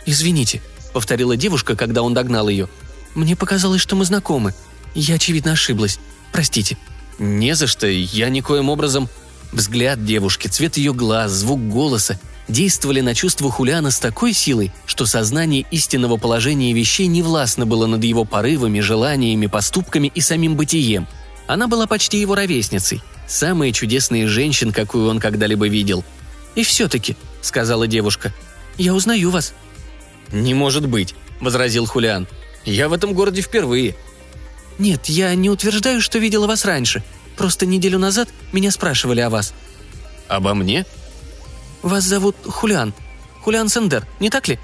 «Извините»,– 0.05 0.61
повторила 0.93 1.37
девушка, 1.37 1.75
когда 1.75 2.01
он 2.01 2.13
догнал 2.13 2.49
ее. 2.49 2.67
«Мне 3.13 3.35
показалось, 3.35 3.81
что 3.81 3.95
мы 3.95 4.05
знакомы. 4.05 4.53
Я, 4.95 5.15
очевидно, 5.15 5.51
ошиблась. 5.51 5.99
Простите». 6.31 6.77
«Не 7.19 7.55
за 7.55 7.67
что, 7.67 7.87
я 7.87 8.29
никоим 8.29 8.69
образом...» 8.69 9.09
Взгляд 9.51 10.03
девушки, 10.03 10.49
цвет 10.49 10.75
ее 10.75 10.93
глаз, 10.93 11.31
звук 11.31 11.61
голоса 11.61 12.19
действовали 12.47 13.01
на 13.01 13.15
чувство 13.15 13.49
Хулиана 13.49 13.91
с 13.91 13.99
такой 13.99 14.33
силой, 14.33 14.71
что 14.85 15.05
сознание 15.05 15.65
истинного 15.71 16.17
положения 16.17 16.73
вещей 16.73 17.07
не 17.07 17.21
властно 17.21 17.65
было 17.65 17.87
над 17.87 18.03
его 18.03 18.25
порывами, 18.25 18.79
желаниями, 18.79 19.47
поступками 19.47 20.11
и 20.13 20.21
самим 20.21 20.55
бытием. 20.55 21.07
Она 21.47 21.67
была 21.67 21.87
почти 21.87 22.19
его 22.19 22.35
ровесницей, 22.35 23.01
самая 23.27 23.71
чудесная 23.71 24.27
женщина, 24.27 24.71
какую 24.71 25.09
он 25.09 25.19
когда-либо 25.19 25.67
видел. 25.67 26.03
«И 26.55 26.63
все-таки»,— 26.63 27.15
сказала 27.41 27.87
девушка,— 27.87 28.33
«я 28.77 28.93
узнаю 28.93 29.29
вас». 29.29 29.53
«Не 30.31 30.53
может 30.53 30.87
быть»,— 30.87 31.15
возразил 31.39 31.85
Хулиан. 31.85 32.27
«Я 32.63 32.89
в 32.89 32.93
этом 32.93 33.13
городе 33.13 33.41
впервые. 33.41 33.95
«Нет, 34.77 35.05
я 35.07 35.33
не 35.35 35.49
утверждаю, 35.49 36.01
что 36.01 36.19
видела 36.19 36.47
вас 36.47 36.65
раньше. 36.65 37.03
Просто 37.37 37.65
неделю 37.65 37.99
назад 37.99 38.29
меня 38.51 38.71
спрашивали 38.71 39.21
о 39.21 39.29
вас». 39.29 39.53
«Обо 40.27 40.53
мне?» 40.53 40.85
«Вас 41.81 42.03
зовут 42.03 42.35
Хулиан. 42.45 42.93
Хулиан 43.41 43.69
Сендер, 43.69 44.07
не 44.19 44.29
так 44.29 44.47
ли?» 44.47 44.59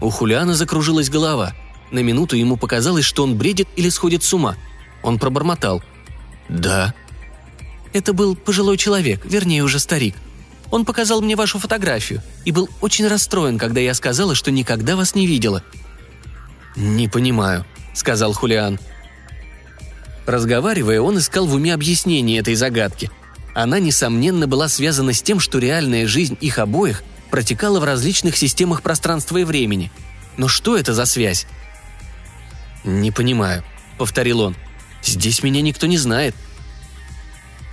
У 0.00 0.10
Хулиана 0.10 0.54
закружилась 0.54 1.10
голова. 1.10 1.52
На 1.90 1.98
минуту 1.98 2.36
ему 2.36 2.56
показалось, 2.56 3.04
что 3.04 3.24
он 3.24 3.36
бредит 3.36 3.68
или 3.76 3.88
сходит 3.88 4.22
с 4.22 4.32
ума. 4.32 4.56
Он 5.02 5.18
пробормотал. 5.18 5.82
«Да». 6.48 6.94
«Это 7.92 8.12
был 8.12 8.36
пожилой 8.36 8.76
человек, 8.76 9.24
вернее, 9.24 9.64
уже 9.64 9.80
старик. 9.80 10.14
Он 10.70 10.84
показал 10.84 11.20
мне 11.20 11.34
вашу 11.34 11.58
фотографию 11.58 12.22
и 12.44 12.52
был 12.52 12.68
очень 12.80 13.08
расстроен, 13.08 13.58
когда 13.58 13.80
я 13.80 13.92
сказала, 13.94 14.34
что 14.34 14.50
никогда 14.50 14.96
вас 14.96 15.14
не 15.14 15.26
видела». 15.26 15.62
«Не 16.76 17.08
понимаю»,— 17.08 17.66
сказал 17.94 18.32
Хулиан. 18.32 18.78
Разговаривая, 20.30 21.00
он 21.00 21.18
искал 21.18 21.44
в 21.44 21.54
уме 21.54 21.74
объяснение 21.74 22.38
этой 22.38 22.54
загадки. 22.54 23.10
Она, 23.52 23.80
несомненно, 23.80 24.46
была 24.46 24.68
связана 24.68 25.12
с 25.12 25.20
тем, 25.20 25.40
что 25.40 25.58
реальная 25.58 26.06
жизнь 26.06 26.38
их 26.40 26.60
обоих 26.60 27.02
протекала 27.32 27.80
в 27.80 27.84
различных 27.84 28.36
системах 28.36 28.82
пространства 28.82 29.38
и 29.38 29.44
времени. 29.44 29.90
Но 30.36 30.46
что 30.46 30.76
это 30.76 30.94
за 30.94 31.04
связь? 31.04 31.48
«Не 32.84 33.10
понимаю»,— 33.10 33.64
повторил 33.98 34.38
он. 34.38 34.56
«Здесь 35.02 35.42
меня 35.42 35.62
никто 35.62 35.88
не 35.88 35.98
знает». 35.98 36.36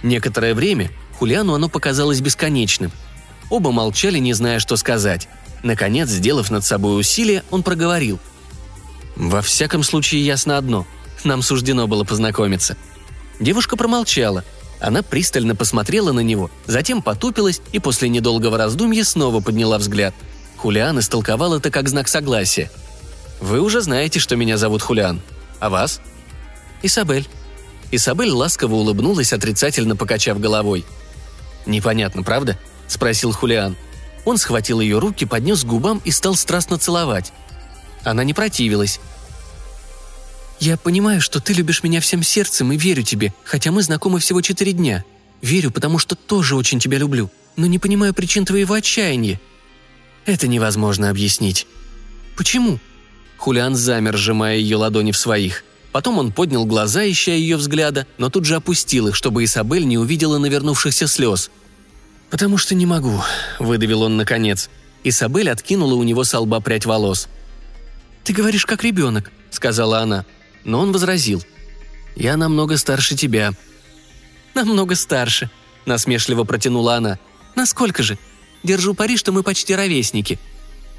Некоторое 0.01 0.55
время 0.55 0.89
Хулиану 1.19 1.53
оно 1.53 1.69
показалось 1.69 2.21
бесконечным. 2.21 2.91
Оба 3.51 3.71
молчали, 3.71 4.17
не 4.17 4.33
зная, 4.33 4.57
что 4.57 4.77
сказать. 4.77 5.27
Наконец, 5.61 6.09
сделав 6.09 6.49
над 6.49 6.65
собой 6.65 6.99
усилие, 6.99 7.43
он 7.51 7.61
проговорил. 7.61 8.19
«Во 9.15 9.43
всяком 9.43 9.83
случае, 9.83 10.25
ясно 10.25 10.57
одно. 10.57 10.87
Нам 11.23 11.41
суждено 11.41 11.87
было 11.87 12.03
познакомиться». 12.03 12.77
Девушка 13.39 13.77
промолчала. 13.77 14.43
Она 14.79 15.01
пристально 15.01 15.55
посмотрела 15.55 16.11
на 16.11 16.19
него, 16.19 16.51
затем 16.65 17.01
потупилась 17.01 17.61
и 17.71 17.79
после 17.79 18.09
недолгого 18.09 18.57
раздумья 18.57 19.03
снова 19.03 19.41
подняла 19.41 19.77
взгляд. 19.77 20.13
Хулиан 20.57 20.99
истолковал 20.99 21.55
это 21.55 21.71
как 21.71 21.87
знак 21.89 22.07
согласия. 22.07 22.71
«Вы 23.39 23.61
уже 23.61 23.81
знаете, 23.81 24.19
что 24.19 24.35
меня 24.35 24.57
зовут 24.57 24.81
Хулиан. 24.81 25.21
А 25.59 25.69
вас?» 25.69 26.01
«Исабель». 26.81 27.27
Исабель 27.91 28.31
ласково 28.31 28.75
улыбнулась, 28.75 29.33
отрицательно 29.33 29.95
покачав 29.95 30.39
головой. 30.39 30.85
«Непонятно, 31.65 32.23
правда?»– 32.23 32.57
спросил 32.87 33.31
Хулиан. 33.31 33.75
Он 34.25 34.37
схватил 34.37 34.79
ее 34.79 34.99
руки, 34.99 35.25
поднес 35.25 35.63
к 35.63 35.67
губам 35.67 36.01
и 36.03 36.11
стал 36.11 36.35
страстно 36.35 36.77
целовать. 36.77 37.31
Она 38.03 38.23
не 38.23 38.33
противилась, 38.33 38.99
«Я 40.59 40.75
понимаю, 40.75 41.21
что 41.21 41.39
ты 41.39 41.53
любишь 41.53 41.83
меня 41.83 42.01
всем 42.01 42.23
сердцем 42.23 42.71
и 42.71 42.77
верю 42.77 43.03
тебе, 43.03 43.33
хотя 43.43 43.71
мы 43.71 43.83
знакомы 43.83 44.19
всего 44.19 44.41
четыре 44.41 44.73
дня. 44.73 45.03
Верю, 45.41 45.69
потому 45.71 45.99
что 45.99 46.15
тоже 46.15 46.55
очень 46.55 46.79
тебя 46.79 46.97
люблю, 46.97 47.29
но 47.55 47.67
не 47.67 47.77
понимаю 47.77 48.13
причин 48.13 48.45
твоего 48.45 48.73
отчаяния». 48.73 49.39
«Это 50.25 50.47
невозможно 50.47 51.09
объяснить». 51.09 51.67
«Почему?» 52.35 52.79
Хулиан 53.37 53.75
замер, 53.75 54.17
сжимая 54.17 54.57
ее 54.57 54.77
ладони 54.77 55.11
в 55.11 55.17
своих. 55.17 55.63
Потом 55.91 56.17
он 56.17 56.31
поднял 56.31 56.65
глаза, 56.65 57.09
ища 57.09 57.31
ее 57.31 57.55
взгляда, 57.55 58.07
но 58.17 58.29
тут 58.29 58.45
же 58.45 58.55
опустил 58.55 59.07
их, 59.07 59.15
чтобы 59.15 59.43
Изабель 59.43 59.85
не 59.85 59.97
увидела 59.97 60.39
навернувшихся 60.39 61.07
слез. 61.07 61.51
«Потому 62.31 62.57
что 62.57 62.73
не 62.73 62.87
могу»,— 62.87 63.21
выдавил 63.59 64.01
он 64.01 64.17
наконец. 64.17 64.69
Исабель 65.03 65.51
откинула 65.51 65.93
у 65.93 66.03
него 66.03 66.23
со 66.23 66.39
лба 66.39 66.59
прядь 66.59 66.85
волос. 66.85 67.27
«Ты 68.23 68.33
говоришь, 68.33 68.65
как 68.65 68.83
ребенок»,— 68.83 69.31
сказала 69.51 69.99
она 69.99 70.25
но 70.67 70.79
он 70.81 70.91
возразил. 70.91 71.43
«Я 72.15 72.37
намного 72.37 72.77
старше 72.77 73.15
тебя». 73.15 73.53
«Намного 74.53 74.95
старше»,— 74.95 75.49
насмешливо 75.85 76.43
протянула 76.43 76.95
она. 76.95 77.17
«Насколько 77.55 78.03
же? 78.03 78.19
Держу 78.63 78.93
пари, 78.93 79.17
что 79.17 79.31
мы 79.31 79.41
почти 79.41 79.73
ровесники». 79.73 80.37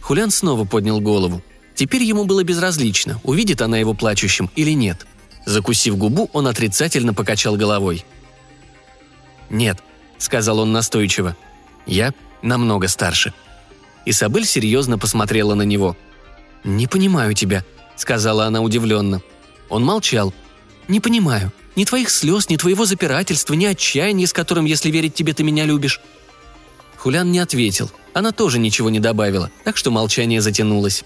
Хулян 0.01 0.31
снова 0.31 0.65
поднял 0.65 1.01
голову. 1.01 1.43
Теперь 1.75 2.03
ему 2.03 2.25
было 2.25 2.43
безразлично, 2.43 3.21
увидит 3.25 3.61
она 3.61 3.79
его 3.79 3.95
плачущим 3.95 4.51
или 4.57 4.73
нет. 4.73 5.07
Закусив 5.45 5.97
губу, 5.97 6.31
он 6.33 6.47
отрицательно 6.47 7.15
покачал 7.15 7.57
головой. 7.57 8.05
«Нет»,— 9.51 9.79
сказал 10.19 10.61
он 10.61 10.73
настойчиво,— 10.73 11.37
«я 11.87 12.13
намного 12.43 12.89
старше». 12.89 13.33
Исабель 14.07 14.47
серьезно 14.47 14.99
посмотрела 14.99 15.55
на 15.55 15.63
него. 15.63 15.97
«Не 16.65 16.87
понимаю 16.87 17.35
тебя»,— 17.35 17.65
сказала 17.97 18.47
она 18.47 18.61
удивленно. 18.63 19.21
Он 19.69 19.85
молчал. 19.85 20.33
«Не 20.89 21.01
понимаю. 21.01 21.53
Ни 21.77 21.85
твоих 21.85 22.11
слез, 22.11 22.49
ни 22.49 22.57
твоего 22.57 22.85
запирательства, 22.87 23.55
ни 23.55 23.67
отчаяния, 23.67 24.27
с 24.27 24.33
которым, 24.33 24.65
если 24.65 24.91
верить 24.91 25.15
тебе, 25.15 25.35
ты 25.35 25.43
меня 25.43 25.65
любишь». 25.65 26.01
Хулян 26.97 27.31
не 27.31 27.39
ответил. 27.39 27.91
Она 28.15 28.33
тоже 28.33 28.59
ничего 28.59 28.91
не 28.91 28.99
добавила, 28.99 29.51
так 29.65 29.77
что 29.77 29.91
молчание 29.91 30.41
затянулось. 30.41 31.05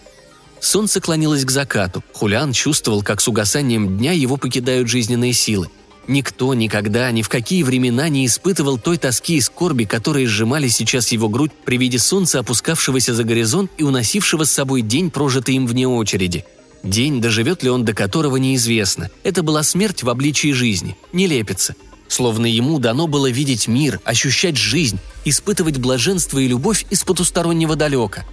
Солнце 0.61 1.01
клонилось 1.01 1.45
к 1.45 1.51
закату. 1.51 2.03
Хулян 2.15 2.53
чувствовал, 2.53 3.03
как 3.03 3.21
с 3.21 3.29
угасанием 3.29 3.99
дня 3.99 4.13
его 4.13 4.37
покидают 4.37 4.89
жизненные 4.89 5.33
силы. 5.33 5.69
Никто 6.09 6.55
никогда, 6.55 7.11
ни 7.11 7.23
в 7.23 7.29
какие 7.29 7.63
времена 7.63 8.09
не 8.09 8.27
испытывал 8.27 8.79
той 8.79 8.97
тоски 8.97 9.37
и 9.37 9.41
скорби, 9.41 9.85
которые 9.85 10.27
сжимали 10.27 10.69
сейчас 10.69 11.13
его 11.13 11.29
грудь 11.29 11.53
при 11.65 11.77
виде 11.77 11.99
солнца, 11.99 12.39
опускавшегося 12.39 13.15
за 13.15 13.25
горизонт 13.25 13.71
и 13.77 13.83
уносившего 13.83 14.45
с 14.45 14.51
собой 14.51 14.83
день, 14.83 15.11
прожитый 15.11 15.57
им 15.57 15.67
вне 15.67 15.87
очереди– 15.87 16.45
День, 16.83 17.21
доживет 17.21 17.63
ли 17.63 17.71
он 17.71 17.85
до 17.85 17.95
которого, 17.95 18.37
неизвестно. 18.37 19.11
Это 19.23 19.43
была 19.43 19.63
смерть 19.63 20.03
в 20.03 20.11
обличии 20.11 20.53
жизни, 20.53 20.97
не 21.13 21.27
лепится. 21.27 21.77
Словно 22.09 22.47
ему 22.47 22.79
дано 22.79 23.07
было 23.07 23.31
видеть 23.31 23.69
мир, 23.69 24.01
ощущать 24.05 24.57
жизнь, 24.57 24.99
испытывать 25.25 25.79
блаженство 25.79 26.39
и 26.39 26.49
любовь 26.49 26.85
из 26.91 27.05
потустороннего 27.05 27.77
далека. 27.77 28.25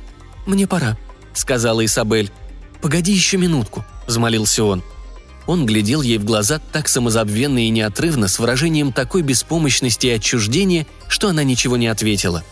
«Мне 0.46 0.68
пора»,— 0.68 0.98
сказала 1.34 1.86
Исабель. 1.86 2.32
«Погоди 2.82 3.13
еще 3.13 3.38
минутку»,– 3.38 3.86
взмолился 4.08 4.63
он. 4.63 4.84
Он 5.46 5.65
глядел 5.65 6.01
ей 6.01 6.18
в 6.18 6.25
глаза 6.25 6.60
так 6.72 6.88
самозабвенно 6.88 7.65
и 7.65 7.70
неотрывно, 7.70 8.27
с 8.27 8.38
выражением 8.39 8.91
такой 8.91 9.22
беспомощности 9.22 10.08
и 10.08 10.12
отчуждения, 10.12 10.86
что 11.08 11.29
она 11.29 11.44
ничего 11.44 11.77
не 11.77 11.88
ответила. 11.88 12.44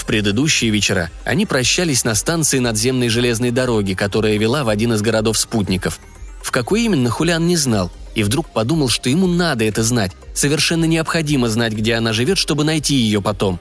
В 0.00 0.06
предыдущие 0.06 0.70
вечера 0.70 1.10
они 1.24 1.44
прощались 1.44 2.04
на 2.04 2.14
станции 2.14 2.58
надземной 2.58 3.10
железной 3.10 3.50
дороги, 3.50 3.92
которая 3.92 4.38
вела 4.38 4.64
в 4.64 4.70
один 4.70 4.94
из 4.94 5.02
городов-спутников. 5.02 6.00
В 6.42 6.50
какой 6.50 6.84
именно 6.84 7.10
Хулиан 7.10 7.46
не 7.46 7.54
знал, 7.54 7.92
и 8.14 8.22
вдруг 8.22 8.48
подумал, 8.48 8.88
что 8.88 9.10
ему 9.10 9.26
надо 9.26 9.64
это 9.66 9.82
знать, 9.82 10.12
совершенно 10.34 10.86
необходимо 10.86 11.50
знать, 11.50 11.74
где 11.74 11.96
она 11.96 12.14
живет, 12.14 12.38
чтобы 12.38 12.64
найти 12.64 12.94
ее 12.94 13.20
потом. 13.20 13.60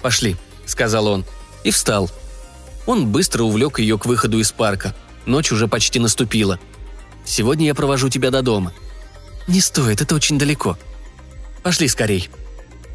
«Пошли»,— 0.00 0.36
сказал 0.64 1.06
он, 1.06 1.26
и 1.64 1.70
встал. 1.70 2.10
Он 2.86 3.08
быстро 3.08 3.42
увлек 3.42 3.78
ее 3.78 3.98
к 3.98 4.06
выходу 4.06 4.38
из 4.38 4.52
парка. 4.52 4.94
Ночь 5.26 5.52
уже 5.52 5.68
почти 5.68 5.98
наступила. 5.98 6.58
«Сегодня 7.26 7.66
я 7.66 7.74
провожу 7.74 8.08
тебя 8.08 8.30
до 8.30 8.40
дома». 8.40 8.72
«Не 9.48 9.60
стоит, 9.60 10.00
это 10.00 10.14
очень 10.14 10.38
далеко». 10.38 10.78
«Пошли 11.62 11.88
скорей». 11.88 12.30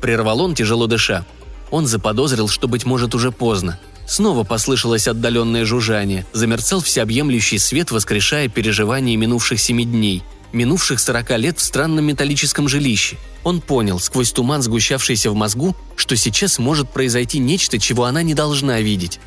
Прервал 0.01 0.41
он, 0.41 0.55
тяжело 0.55 0.87
дыша. 0.87 1.23
Он 1.71 1.85
заподозрил, 1.85 2.47
что, 2.47 2.67
быть 2.67 2.85
может, 2.85 3.15
уже 3.15 3.31
поздно. 3.31 3.79
Снова 4.07 4.43
послышалось 4.43 5.07
отдаленное 5.07 5.65
жужжание, 5.65 6.25
замерцал 6.33 6.81
всеобъемлющий 6.81 7.59
свет, 7.59 7.91
воскрешая 7.91 8.47
переживания 8.47 9.15
минувших 9.15 9.59
семи 9.59 9.85
дней, 9.85 10.23
минувших 10.51 10.99
сорока 10.99 11.37
лет 11.37 11.59
в 11.59 11.63
странном 11.63 12.05
металлическом 12.05 12.67
жилище. 12.67 13.17
Он 13.43 13.61
понял, 13.61 13.99
сквозь 13.99 14.31
туман, 14.31 14.63
сгущавшийся 14.63 15.29
в 15.29 15.35
мозгу, 15.35 15.75
что 15.95 16.15
сейчас 16.15 16.57
может 16.57 16.89
произойти 16.89 17.37
нечто, 17.37 17.77
чего 17.77 18.05
она 18.05 18.23
не 18.23 18.33
должна 18.33 18.81
видеть. 18.81 19.19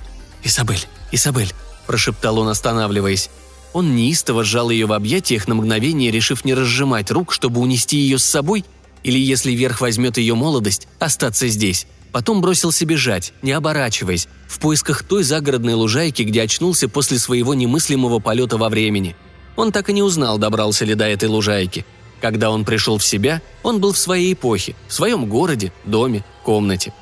«Изабель, 0.42 0.84
Изабель»,– 1.12 1.52
прошептал 1.86 2.40
он, 2.40 2.48
останавливаясь. 2.48 3.30
Он 3.72 3.94
неистово 3.94 4.44
сжал 4.44 4.70
ее 4.70 4.86
в 4.86 4.92
объятиях 4.92 5.48
на 5.48 5.54
мгновение, 5.54 6.10
решив 6.10 6.44
не 6.44 6.54
разжимать 6.54 7.10
рук, 7.10 7.32
чтобы 7.32 7.60
унести 7.60 7.96
ее 7.96 8.18
с 8.18 8.24
собой, 8.24 8.64
или, 9.02 9.18
если 9.18 9.52
верх 9.52 9.80
возьмет 9.80 10.18
ее 10.18 10.34
молодость, 10.34 10.88
остаться 10.98 11.48
здесь. 11.48 11.86
Потом 12.12 12.42
бросился 12.42 12.84
бежать, 12.84 13.32
не 13.40 13.52
оборачиваясь, 13.52 14.28
в 14.46 14.58
поисках 14.58 15.02
той 15.02 15.22
загородной 15.22 15.74
лужайки, 15.74 16.22
где 16.22 16.42
очнулся 16.42 16.88
после 16.88 17.18
своего 17.18 17.54
немыслимого 17.54 18.18
полета 18.18 18.58
во 18.58 18.68
времени. 18.68 19.16
Он 19.56 19.72
так 19.72 19.88
и 19.88 19.92
не 19.92 20.02
узнал, 20.02 20.38
добрался 20.38 20.84
ли 20.84 20.94
до 20.94 21.06
этой 21.06 21.28
лужайки. 21.28 21.86
Когда 22.20 22.50
он 22.50 22.64
пришел 22.64 22.98
в 22.98 23.04
себя, 23.04 23.40
он 23.62 23.80
был 23.80 23.92
в 23.92 23.98
своей 23.98 24.34
эпохе, 24.34 24.76
в 24.88 24.92
своем 24.92 25.26
городе, 25.26 25.72
доме, 25.84 26.22
комнате. 26.44 26.92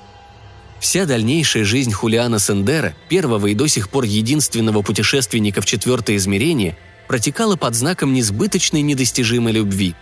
Вся 0.79 1.05
дальнейшая 1.05 1.65
жизнь 1.65 1.93
Хулиана 1.93 2.39
Сендера, 2.39 2.95
первого 3.09 3.49
и 3.49 3.55
до 3.55 3.67
сих 3.67 3.91
пор 3.91 4.05
единственного 4.05 4.81
путешественника 4.81 5.61
в 5.61 5.67
четвертое 5.67 6.17
измерение, 6.17 6.79
протекала 7.07 7.57
под 7.57 7.75
знаком 7.75 8.15
несбыточной 8.15 8.81
недостижимой 8.81 9.53
любви. 9.53 9.95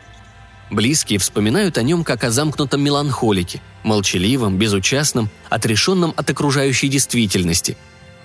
Близкие 0.71 1.19
вспоминают 1.19 1.79
о 1.79 1.83
нем 1.83 2.05
как 2.05 2.25
о 2.25 2.31
замкнутом 2.31 2.83
меланхолике, 2.83 3.63
молчаливом, 3.83 4.59
безучастном, 4.59 5.31
отрешенном 5.49 6.13
от 6.17 6.29
окружающей 6.29 6.89
действительности. 6.89 7.77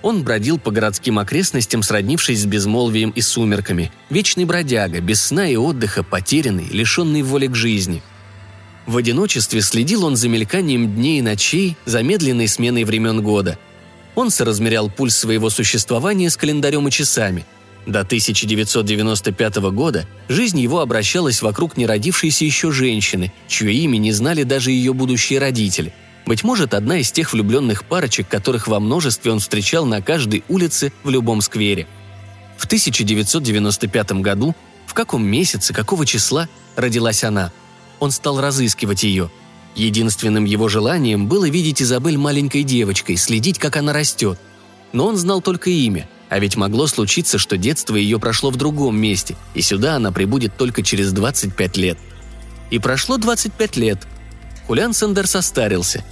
Он 0.02 0.22
бродил 0.22 0.58
по 0.58 0.70
городским 0.70 1.18
окрестностям, 1.18 1.82
сроднившись 1.82 2.42
с 2.42 2.46
безмолвием 2.46 3.10
и 3.10 3.22
сумерками, 3.22 3.90
вечный 4.10 4.44
бродяга, 4.44 5.00
без 5.00 5.22
сна 5.22 5.48
и 5.48 5.56
отдыха, 5.56 6.02
потерянный, 6.02 6.68
лишенный 6.70 7.22
воли 7.22 7.46
к 7.46 7.54
жизни– 7.54 8.02
в 8.86 8.98
одиночестве 8.98 9.62
следил 9.62 10.04
он 10.04 10.16
за 10.16 10.28
мельканием 10.28 10.94
дней 10.94 11.20
и 11.20 11.22
ночей, 11.22 11.76
замедленной 11.86 12.48
сменой 12.48 12.84
времен 12.84 13.22
года. 13.22 13.58
Он 14.14 14.30
соразмерял 14.30 14.90
пульс 14.90 15.16
своего 15.16 15.50
существования 15.50 16.28
с 16.28 16.36
календарем 16.36 16.86
и 16.86 16.90
часами. 16.90 17.46
До 17.86 18.00
1995 18.00 19.56
года 19.72 20.06
жизнь 20.28 20.58
его 20.58 20.80
обращалась 20.80 21.42
вокруг 21.42 21.76
неродившейся 21.76 22.44
еще 22.44 22.72
женщины, 22.72 23.32
чье 23.46 23.72
имя 23.72 23.98
не 23.98 24.12
знали 24.12 24.42
даже 24.42 24.70
ее 24.70 24.94
будущие 24.94 25.38
родители. 25.38 25.92
Быть 26.26 26.42
может, 26.42 26.72
одна 26.72 26.98
из 26.98 27.12
тех 27.12 27.32
влюбленных 27.32 27.84
парочек, 27.84 28.28
которых 28.28 28.68
во 28.68 28.80
множестве 28.80 29.30
он 29.30 29.40
встречал 29.40 29.84
на 29.84 30.00
каждой 30.00 30.42
улице 30.48 30.92
в 31.02 31.10
любом 31.10 31.42
сквере. 31.42 31.86
В 32.56 32.64
1995 32.64 34.12
году, 34.12 34.54
в 34.86 34.94
каком 34.94 35.24
месяце, 35.26 35.74
какого 35.74 36.06
числа, 36.06 36.48
родилась 36.76 37.24
она– 37.24 37.52
он 38.00 38.10
стал 38.10 38.40
разыскивать 38.40 39.02
ее. 39.02 39.30
Единственным 39.74 40.44
его 40.44 40.68
желанием 40.68 41.26
было 41.26 41.48
видеть 41.48 41.82
Изабель 41.82 42.18
маленькой 42.18 42.62
девочкой, 42.62 43.16
следить, 43.16 43.58
как 43.58 43.76
она 43.76 43.92
растет. 43.92 44.38
Но 44.92 45.06
он 45.06 45.16
знал 45.16 45.40
только 45.40 45.70
имя, 45.70 46.08
а 46.28 46.38
ведь 46.38 46.56
могло 46.56 46.86
случиться, 46.86 47.38
что 47.38 47.56
детство 47.56 47.96
ее 47.96 48.18
прошло 48.18 48.50
в 48.50 48.56
другом 48.56 48.96
месте, 48.98 49.36
и 49.54 49.62
сюда 49.62 49.96
она 49.96 50.12
прибудет 50.12 50.56
только 50.56 50.82
через 50.82 51.12
25 51.12 51.76
лет. 51.76 51.98
И 52.70 52.78
прошло 52.78 53.16
25 53.16 53.76
лет. 53.76 53.98
Хулиан 54.66 54.94
Сендер 54.94 55.26
состарился. 55.26 56.04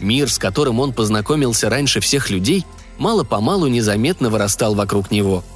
Мир, 0.00 0.30
с 0.30 0.38
которым 0.38 0.80
он 0.80 0.92
познакомился 0.92 1.68
раньше 1.68 2.00
всех 2.00 2.30
людей, 2.30 2.64
мало-помалу 2.98 3.66
незаметно 3.66 4.30
вырастал 4.30 4.74
вокруг 4.74 5.10
него– 5.10 5.44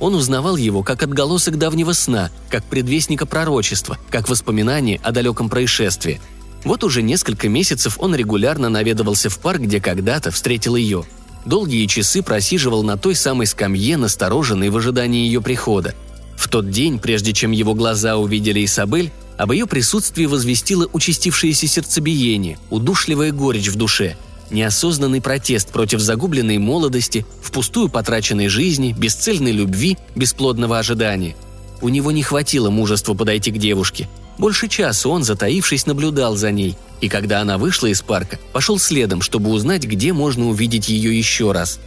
он 0.00 0.14
узнавал 0.14 0.56
его 0.56 0.82
как 0.82 1.02
отголосок 1.02 1.58
давнего 1.58 1.92
сна, 1.92 2.30
как 2.48 2.64
предвестника 2.64 3.26
пророчества, 3.26 3.98
как 4.10 4.28
воспоминание 4.28 4.98
о 5.02 5.12
далеком 5.12 5.50
происшествии. 5.50 6.20
Вот 6.64 6.82
уже 6.84 7.02
несколько 7.02 7.48
месяцев 7.48 7.98
он 8.00 8.14
регулярно 8.14 8.70
наведывался 8.70 9.28
в 9.28 9.38
парк, 9.38 9.60
где 9.60 9.80
когда-то 9.80 10.30
встретил 10.30 10.74
ее. 10.74 11.04
Долгие 11.44 11.86
часы 11.86 12.22
просиживал 12.22 12.82
на 12.82 12.96
той 12.96 13.14
самой 13.14 13.46
скамье, 13.46 13.96
настороженной 13.96 14.68
в 14.68 14.76
ожидании 14.76 15.26
ее 15.26 15.40
прихода. 15.40 15.94
В 16.36 16.48
тот 16.48 16.70
день, 16.70 16.98
прежде 16.98 17.32
чем 17.32 17.50
его 17.52 17.74
глаза 17.74 18.16
увидели 18.16 18.64
Исабель, 18.64 19.10
об 19.38 19.52
ее 19.52 19.66
присутствии 19.66 20.26
возвестило 20.26 20.88
участившееся 20.92 21.66
сердцебиение, 21.66 22.58
удушливая 22.70 23.32
горечь 23.32 23.68
в 23.68 23.76
душе– 23.76 24.16
неосознанный 24.50 25.20
протест 25.20 25.70
против 25.70 26.00
загубленной 26.00 26.58
молодости, 26.58 27.24
впустую 27.42 27.88
потраченной 27.88 28.48
жизни, 28.48 28.94
бесцельной 28.96 29.52
любви, 29.52 29.96
бесплодного 30.14 30.78
ожидания. 30.78 31.36
У 31.80 31.88
него 31.88 32.12
не 32.12 32.22
хватило 32.22 32.70
мужества 32.70 33.14
подойти 33.14 33.50
к 33.50 33.58
девушке. 33.58 34.08
Больше 34.40 34.68
часа 34.68 35.08
он, 35.08 35.22
затаившись, 35.22 35.86
наблюдал 35.86 36.34
за 36.34 36.50
ней, 36.50 36.76
и 37.00 37.08
когда 37.08 37.40
она 37.40 37.58
вышла 37.58 37.86
из 37.86 38.02
парка, 38.02 38.40
пошел 38.52 38.78
следом, 38.78 39.22
чтобы 39.22 39.50
узнать, 39.50 39.84
где 39.84 40.12
можно 40.12 40.48
увидеть 40.48 40.88
ее 40.88 41.16
еще 41.16 41.52
раз. 41.52 41.78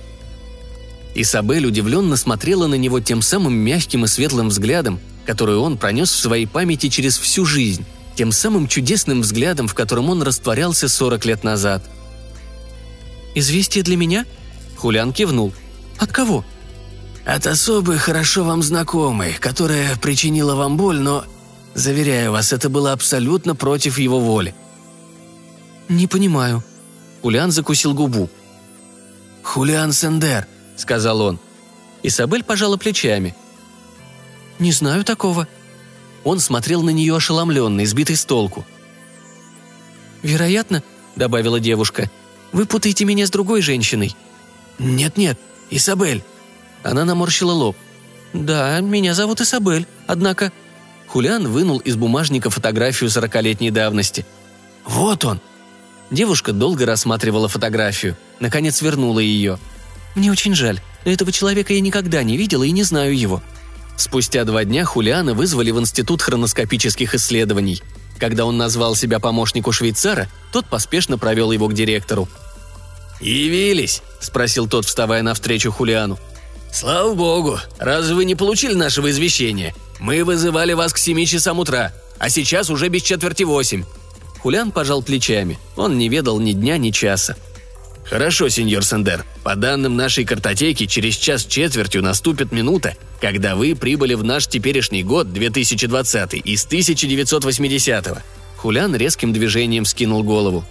Исабель 1.16 1.66
удивленно 1.66 2.16
смотрела 2.16 2.68
на 2.68 2.76
него 2.76 3.00
тем 3.00 3.22
самым 3.22 3.56
мягким 3.56 4.06
и 4.06 4.08
светлым 4.08 4.50
взглядом, 4.50 5.00
который 5.26 5.58
он 5.58 5.78
пронес 5.78 6.12
в 6.12 6.20
своей 6.20 6.46
памяти 6.46 6.90
через 6.90 7.18
всю 7.18 7.44
жизнь, 7.44 7.86
тем 8.16 8.32
самым 8.32 8.68
чудесным 8.68 9.22
взглядом, 9.22 9.68
в 9.68 9.74
котором 9.74 10.10
он 10.10 10.22
растворялся 10.22 10.88
40 10.88 11.26
лет 11.26 11.44
назад– 11.44 11.84
«Известие 13.36 13.84
для 13.84 13.98
меня?» 13.98 14.26
Хулиан 14.78 15.12
кивнул. 15.12 15.54
«От 15.98 16.12
кого?» 16.12 16.46
«От 17.26 17.48
особой, 17.48 17.98
хорошо 17.98 18.44
вам 18.44 18.62
знакомой, 18.62 19.34
которая 19.34 19.96
причинила 19.96 20.56
вам 20.56 20.78
боль, 20.78 21.00
но, 21.00 21.24
заверяю 21.74 22.32
вас, 22.32 22.54
это 22.54 22.70
было 22.70 22.92
абсолютно 22.92 23.56
против 23.56 23.98
его 23.98 24.20
воли». 24.20 24.56
«Не 25.90 26.08
понимаю». 26.08 26.64
Хулиан 27.22 27.52
закусил 27.52 27.94
губу. 27.94 28.30
«Хулиан 29.44 29.94
Сендер»,— 29.94 30.48
сказал 30.76 31.22
он. 31.22 31.40
Исабель 32.04 32.44
пожала 32.44 32.78
плечами. 32.78 33.36
«Не 34.60 34.72
знаю 34.72 35.04
такого». 35.04 35.48
Он 36.24 36.40
смотрел 36.40 36.84
на 36.84 36.90
нее 36.90 37.16
ошеломленный, 37.16 37.86
сбитый 37.86 38.16
с 38.16 38.26
толку. 38.26 38.66
«Вероятно»,— 40.22 40.84
добавила 41.16 41.60
девушка,— 41.60 42.10
вы 42.54 42.68
путаете 42.68 43.04
меня 43.04 43.26
с 43.26 43.32
другой 43.32 43.62
женщиной». 43.62 44.16
«Нет-нет, 44.80 45.38
Исабель». 45.72 46.24
Она 46.84 47.04
наморщила 47.04 47.52
лоб. 47.52 47.76
«Да, 48.32 48.80
меня 48.80 49.14
зовут 49.14 49.42
Исабель, 49.42 49.88
однако...» 50.08 50.54
Хулиан 51.08 51.48
вынул 51.48 51.80
из 51.80 51.96
бумажника 51.96 52.50
фотографию 52.50 53.10
сорокалетней 53.10 53.70
давности. 53.70 54.26
«Вот 54.86 55.26
он!» 55.26 55.40
Девушка 56.12 56.54
долго 56.54 56.86
рассматривала 56.86 57.48
фотографию. 57.48 58.16
Наконец 58.40 58.82
вернула 58.82 59.20
ее. 59.20 59.60
«Мне 60.16 60.32
очень 60.32 60.54
жаль, 60.54 60.82
но 61.06 61.12
этого 61.12 61.32
человека 61.32 61.74
я 61.74 61.82
никогда 61.82 62.24
не 62.24 62.38
видела 62.38 62.64
и 62.64 62.72
не 62.72 62.84
знаю 62.84 63.18
его». 63.18 63.42
Спустя 63.96 64.44
два 64.44 64.64
дня 64.66 64.86
Хулиана 64.86 65.34
вызвали 65.34 65.72
в 65.72 65.80
Институт 65.80 66.22
хроноскопических 66.22 67.14
исследований. 67.16 67.82
Когда 68.20 68.46
он 68.46 68.58
назвал 68.58 68.96
себя 68.96 69.20
помощнику 69.20 69.72
швейцара, 69.72 70.28
тот 70.52 70.66
поспешно 70.66 71.18
провел 71.18 71.52
его 71.52 71.68
к 71.68 71.74
директору. 71.74 72.28
«Явились?»– 73.20 74.02
спросил 74.20 74.68
тот, 74.68 74.86
вставая 74.86 75.22
навстречу 75.22 75.72
Хулиану. 75.72 76.18
«Слава 76.72 77.14
богу! 77.14 77.60
Разве 77.78 78.16
вы 78.16 78.26
не 78.26 78.36
получили 78.36 78.74
нашего 78.74 79.12
извещения? 79.12 79.74
Мы 80.00 80.24
вызывали 80.24 80.74
вас 80.74 80.94
к 80.94 80.98
семи 80.98 81.26
часам 81.26 81.60
утра, 81.60 81.94
а 82.20 82.30
сейчас 82.30 82.70
уже 82.70 82.90
без 82.90 83.02
четверти 83.02 83.44
восемь». 83.44 83.84
Хулиан 84.40 84.72
пожал 84.72 85.02
плечами. 85.02 85.58
Он 85.78 85.98
не 85.98 86.10
ведал 86.10 86.40
ни 86.40 86.52
дня, 86.52 86.78
ни 86.78 86.92
часа. 86.92 87.38
«Хорошо, 88.04 88.50
сеньор 88.50 88.84
Сендер. 88.84 89.24
По 89.44 89.56
данным 89.56 89.96
нашей 89.96 90.26
картотеки, 90.26 90.86
через 90.86 91.16
час 91.16 91.46
четвертью 91.46 92.04
наступит 92.04 92.52
минута, 92.52 92.96
когда 93.22 93.56
вы 93.56 93.76
прибыли 93.76 94.14
в 94.14 94.24
наш 94.24 94.48
теперешний 94.48 95.04
год, 95.04 95.32
2020, 95.32 96.34
из 96.46 96.66
1980-го». 96.66 98.18
Хулян 98.58 98.96
резким 98.96 99.32
движением 99.32 99.86
скинул 99.86 100.24
голову. 100.24 100.66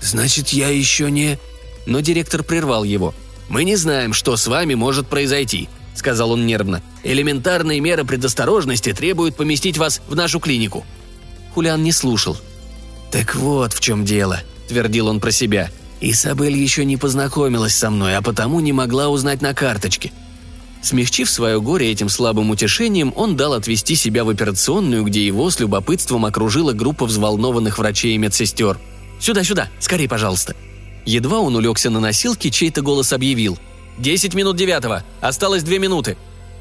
«Значит, 0.00 0.48
я 0.48 0.68
еще 0.68 1.10
не...» 1.10 1.38
Но 1.86 2.00
директор 2.00 2.42
прервал 2.42 2.84
его. 2.84 3.14
«Мы 3.48 3.64
не 3.64 3.76
знаем, 3.76 4.14
что 4.14 4.36
с 4.36 4.46
вами 4.46 4.74
может 4.74 5.06
произойти»,— 5.06 5.68
сказал 5.94 6.32
он 6.32 6.46
нервно. 6.46 6.82
«Элементарные 7.02 7.80
меры 7.80 8.04
предосторожности 8.04 8.92
требуют 8.92 9.36
поместить 9.36 9.78
вас 9.78 10.00
в 10.08 10.14
нашу 10.14 10.40
клинику». 10.40 10.84
Хулян 11.54 11.82
не 11.82 11.92
слушал. 11.92 12.36
«Так 13.10 13.34
вот 13.36 13.72
в 13.72 13.80
чем 13.80 14.04
дело»,— 14.04 14.40
твердил 14.68 15.06
он 15.06 15.20
про 15.20 15.30
себя. 15.30 15.70
Исабель 16.00 16.56
еще 16.56 16.84
не 16.84 16.96
познакомилась 16.96 17.74
со 17.74 17.90
мной, 17.90 18.16
а 18.16 18.22
потому 18.22 18.60
не 18.60 18.72
могла 18.72 19.08
узнать 19.08 19.40
на 19.40 19.54
карточке. 19.54 20.12
Смягчив 20.82 21.30
свое 21.30 21.60
горе 21.62 21.90
этим 21.90 22.10
слабым 22.10 22.50
утешением, 22.50 23.14
он 23.16 23.36
дал 23.36 23.54
отвести 23.54 23.94
себя 23.94 24.22
в 24.22 24.28
операционную, 24.28 25.02
где 25.04 25.24
его 25.24 25.48
с 25.48 25.58
любопытством 25.58 26.26
окружила 26.26 26.72
группа 26.72 27.06
взволнованных 27.06 27.78
врачей 27.78 28.14
и 28.14 28.18
медсестер. 28.18 28.78
«Сюда, 29.18 29.44
сюда! 29.44 29.70
Скорей, 29.80 30.08
пожалуйста!» 30.08 30.54
Едва 31.06 31.38
он 31.38 31.56
улегся 31.56 31.88
на 31.88 32.00
носилки, 32.00 32.50
чей-то 32.50 32.82
голос 32.82 33.12
объявил. 33.14 33.58
«Десять 33.98 34.34
минут 34.34 34.56
девятого! 34.56 35.04
Осталось 35.20 35.62
две 35.62 35.78
минуты!» 35.78 36.16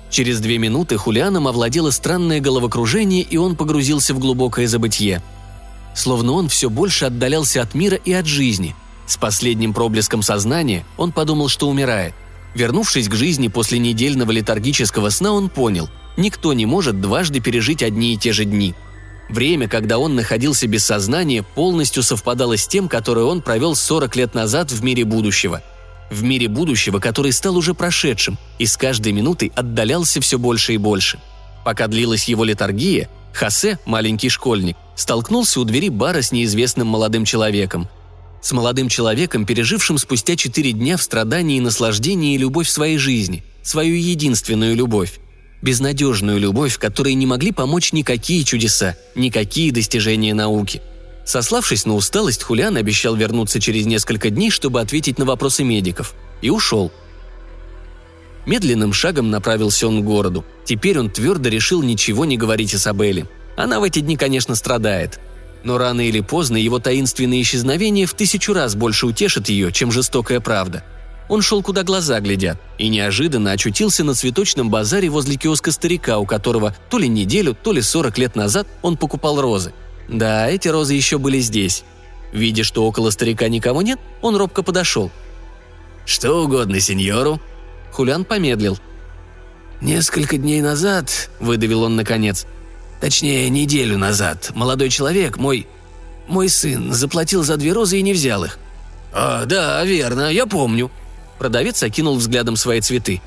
Через 0.09 0.39
две 0.39 0.57
минуты 0.59 0.97
Хулианом 0.97 1.47
овладело 1.47 1.89
странное 1.89 2.39
головокружение, 2.39 3.23
и 3.23 3.37
он 3.37 3.55
погрузился 3.55 4.13
в 4.13 4.19
глубокое 4.19 4.67
забытье. 4.67 5.23
Словно 5.95 6.33
он 6.33 6.49
все 6.49 6.69
больше 6.69 7.05
отдалялся 7.05 7.61
от 7.61 7.73
мира 7.73 7.95
и 7.95 8.13
от 8.13 8.25
жизни– 8.25 8.75
с 9.05 9.17
последним 9.17 9.73
проблеском 9.73 10.21
сознания 10.21 10.85
он 10.97 11.11
подумал, 11.11 11.49
что 11.49 11.69
умирает. 11.69 12.13
Вернувшись 12.55 13.09
к 13.09 13.15
жизни 13.15 13.47
после 13.47 13.79
недельного 13.79 14.31
летаргического 14.31 15.09
сна, 15.09 15.31
он 15.33 15.49
понял– 15.49 15.89
никто 16.17 16.53
не 16.53 16.65
может 16.67 17.01
дважды 17.01 17.39
пережить 17.39 17.81
одни 17.81 18.13
и 18.13 18.17
те 18.17 18.33
же 18.33 18.45
дни. 18.45 18.75
Время, 19.29 19.67
когда 19.67 19.97
он 19.97 20.15
находился 20.15 20.67
без 20.67 20.85
сознания, 20.85 21.43
полностью 21.43 22.03
совпадало 22.03 22.55
с 22.55 22.67
тем, 22.67 22.87
которое 22.87 23.25
он 23.25 23.41
провел 23.41 23.75
40 23.75 24.15
лет 24.15 24.33
назад 24.35 24.71
в 24.71 24.83
мире 24.83 25.05
будущего. 25.05 25.63
В 26.09 26.23
мире 26.23 26.47
будущего, 26.47 26.99
который 26.99 27.31
стал 27.31 27.57
уже 27.57 27.73
прошедшим, 27.73 28.37
и 28.59 28.65
с 28.65 28.77
каждой 28.77 29.11
минутой 29.11 29.51
отдалялся 29.55 30.21
все 30.21 30.37
больше 30.37 30.73
и 30.73 30.77
больше. 30.77 31.19
Пока 31.65 31.87
длилась 31.87 32.25
его 32.25 32.43
летаргия, 32.43 33.09
Хосе, 33.33 33.79
маленький 33.85 34.29
школьник, 34.29 34.77
столкнулся 34.95 35.59
у 35.59 35.63
двери 35.63 35.89
бара 35.89 36.21
с 36.21 36.31
неизвестным 36.31 36.87
молодым 36.87 37.25
человеком– 37.25 37.87
с 38.43 38.51
молодым 38.51 38.89
человеком, 38.89 39.45
пережившим 39.45 39.97
спустя 39.97 40.35
четыре 40.35 40.73
дня 40.73 40.97
в 40.97 41.01
страдании 41.01 41.57
и 41.57 41.61
наслаждении 41.61 42.37
любовь 42.37 42.67
своей 42.67 42.97
жизни, 42.97 43.43
свою 43.63 43.95
единственную 43.95 44.75
любовь. 44.75 45.19
Безнадежную 45.61 46.39
любовь, 46.39 46.77
которой 46.77 47.13
не 47.13 47.25
могли 47.25 47.53
помочь 47.53 47.93
никакие 47.93 48.43
чудеса, 48.43 48.97
никакие 49.15 49.71
достижения 49.71 50.33
науки. 50.33 50.81
Сославшись 51.25 51.85
на 51.85 51.95
усталость, 51.95 52.43
Хулиан 52.43 52.75
обещал 52.77 53.15
вернуться 53.15 53.59
через 53.59 53.85
несколько 53.85 54.29
дней, 54.29 54.49
чтобы 54.49 54.81
ответить 54.81 55.17
на 55.17 55.25
вопросы 55.25 55.63
медиков. 55.63 56.13
И 56.41 56.49
ушел. 56.49 56.91
Медленным 58.45 58.91
шагом 58.91 59.29
направился 59.29 59.87
он 59.87 60.01
к 60.01 60.05
городу. 60.05 60.43
Теперь 60.65 60.99
он 60.99 61.09
твердо 61.09 61.49
решил 61.49 61.81
ничего 61.81 62.25
не 62.25 62.37
говорить 62.37 62.75
Исабелле. 62.75 63.27
Она 63.55 63.79
в 63.79 63.83
эти 63.83 63.99
дни, 63.99 64.17
конечно, 64.17 64.55
страдает– 64.55 65.19
но 65.63 65.77
рано 65.77 66.01
или 66.01 66.19
поздно 66.19 66.57
его 66.57 66.79
таинственное 66.79 67.41
исчезновение 67.41 68.05
в 68.05 68.13
тысячу 68.13 68.53
раз 68.53 68.75
больше 68.75 69.07
утешит 69.07 69.49
ее, 69.49 69.71
чем 69.71 69.91
жестокая 69.91 70.39
правда. 70.39 70.83
Он 71.29 71.41
шел, 71.41 71.63
куда 71.63 71.83
глаза 71.83 72.19
глядят, 72.19 72.59
и 72.77 72.89
неожиданно 72.89 73.53
очутился 73.53 74.03
на 74.03 74.13
цветочном 74.13 74.69
базаре 74.69 75.09
возле 75.09 75.37
киоска 75.37 75.71
старика, 75.71 76.19
у 76.19 76.25
которого 76.25 76.75
то 76.89 76.97
ли 76.97 77.07
неделю, 77.07 77.55
то 77.55 77.71
ли 77.71 77.81
сорок 77.81 78.17
лет 78.17 78.35
назад 78.35 78.67
он 78.81 78.97
покупал 78.97 79.39
розы. 79.39 79.73
Да, 80.07 80.49
эти 80.49 80.67
розы 80.67 80.93
еще 80.93 81.17
были 81.17 81.39
здесь. 81.39 81.83
Видя, 82.31 82.63
что 82.63 82.85
около 82.85 83.09
старика 83.09 83.47
никого 83.47 83.81
нет, 83.81 83.99
он 84.21 84.35
робко 84.35 84.63
подошел. 84.63 85.11
«Что 86.05 86.43
угодно 86.43 86.79
сеньору?» 86.79 87.39
Хулян 87.91 88.25
помедлил. 88.25 88.77
«Несколько 89.81 90.37
дней 90.37 90.61
назад»,— 90.61 91.29
выдавил 91.39 91.83
он 91.83 91.95
наконец, 91.95 92.45
Точнее, 93.03 93.49
неделю 93.49 93.97
назад. 93.97 94.51
Молодой 94.55 94.89
человек, 94.89 95.35
мой... 95.35 95.67
Мой 96.29 96.47
сын, 96.47 96.93
заплатил 96.93 97.43
за 97.43 97.57
две 97.57 97.73
розы 97.73 97.99
и 97.99 98.01
не 98.01 98.13
взял 98.13 98.45
их. 98.45 98.57
«А, 99.11 99.43
да, 99.43 99.83
верно, 99.83 100.31
я 100.31 100.45
помню». 100.45 100.89
Продавец 101.37 101.83
окинул 101.83 102.15
взглядом 102.15 102.55
свои 102.55 102.79
цветы. 102.79 103.21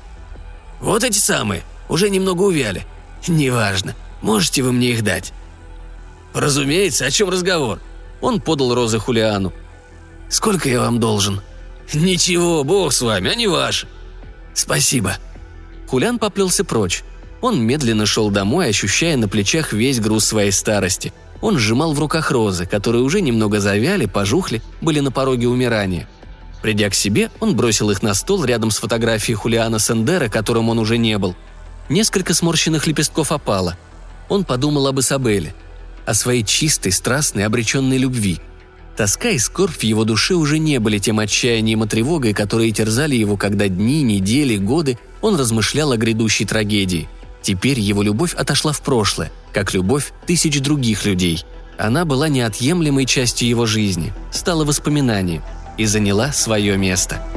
«Вот 0.81 1.03
эти 1.03 1.19
самые, 1.19 1.61
уже 1.89 2.09
немного 2.09 2.41
увяли. 2.41 2.87
Неважно, 3.27 3.93
можете 4.23 4.63
вы 4.63 4.71
мне 4.71 4.93
их 4.93 5.03
дать?» 5.03 5.31
«Разумеется, 6.37 7.07
о 7.07 7.09
чем 7.09 7.31
разговор?» 7.31 7.79
Он 8.21 8.39
подал 8.39 8.75
розы 8.75 8.99
Хулиану. 8.99 9.53
«Сколько 10.29 10.69
я 10.69 10.79
вам 10.79 10.99
должен?» 10.99 11.41
«Ничего, 11.95 12.63
бог 12.63 12.93
с 12.93 13.01
вами, 13.01 13.31
они 13.31 13.47
ваши». 13.47 13.87
«Спасибо». 14.53 15.17
Хулиан 15.87 16.19
поплелся 16.19 16.63
прочь. 16.63 17.03
Он 17.41 17.59
медленно 17.59 18.05
шел 18.05 18.29
домой, 18.29 18.69
ощущая 18.69 19.17
на 19.17 19.27
плечах 19.27 19.73
весь 19.73 19.99
груз 19.99 20.25
своей 20.25 20.51
старости. 20.51 21.11
Он 21.41 21.57
сжимал 21.57 21.93
в 21.93 21.99
руках 21.99 22.29
розы, 22.29 22.67
которые 22.67 23.01
уже 23.01 23.21
немного 23.21 23.59
завяли, 23.59 24.05
пожухли, 24.05 24.61
были 24.79 24.99
на 24.99 25.11
пороге 25.11 25.47
умирания. 25.47 26.07
Придя 26.61 26.91
к 26.91 26.93
себе, 26.93 27.31
он 27.39 27.55
бросил 27.55 27.89
их 27.89 28.03
на 28.03 28.13
стол 28.13 28.45
рядом 28.45 28.69
с 28.69 28.77
фотографией 28.77 29.35
Хулиана 29.35 29.79
Сендера, 29.79 30.29
которым 30.29 30.69
он 30.69 30.77
уже 30.77 30.99
не 30.99 31.17
был. 31.17 31.35
Несколько 31.89 32.35
сморщенных 32.35 32.85
лепестков 32.85 33.31
опало. 33.31 33.75
Он 34.29 34.43
подумал 34.43 34.85
об 34.87 34.99
Исабеле, 34.99 35.55
о 36.07 36.15
своей 36.15 36.43
чистой, 36.43 36.91
страстной, 36.91 37.45
обреченной 37.45 37.99
любви. 37.99 38.39
Тоска 38.95 39.29
и 39.29 39.37
скорбь 39.37 39.77
в 39.77 39.83
его 39.83 40.05
душе 40.05 40.33
уже 40.33 40.57
не 40.57 40.79
были 40.79 40.97
тем 40.97 41.19
отчаянием 41.19 41.83
и 41.83 41.87
тревогой, 41.87 42.33
которые 42.33 42.71
терзали 42.71 43.15
его, 43.15 43.37
когда 43.37 43.67
дни, 43.67 44.01
недели, 44.01 44.57
годы 44.57 44.97
он 45.21 45.35
размышлял 45.35 45.91
о 45.91 45.97
грядущей 45.97 46.47
трагедии– 46.47 47.07
Теперь 47.47 47.79
его 47.79 48.03
любовь 48.03 48.33
отошла 48.33 48.73
в 48.73 48.81
прошлое, 48.81 49.31
как 49.53 49.73
любовь 49.73 50.11
тысяч 50.25 50.59
других 50.59 51.05
людей. 51.05 51.45
Она 51.77 52.03
была 52.03 52.27
неотъемлемой 52.27 53.05
частью 53.05 53.47
его 53.47 53.65
жизни, 53.65 54.11
стала 54.33 54.65
воспоминанием 54.65 55.41
и 55.77 55.85
заняла 55.85 56.33
свое 56.33 56.75
место– 56.75 57.23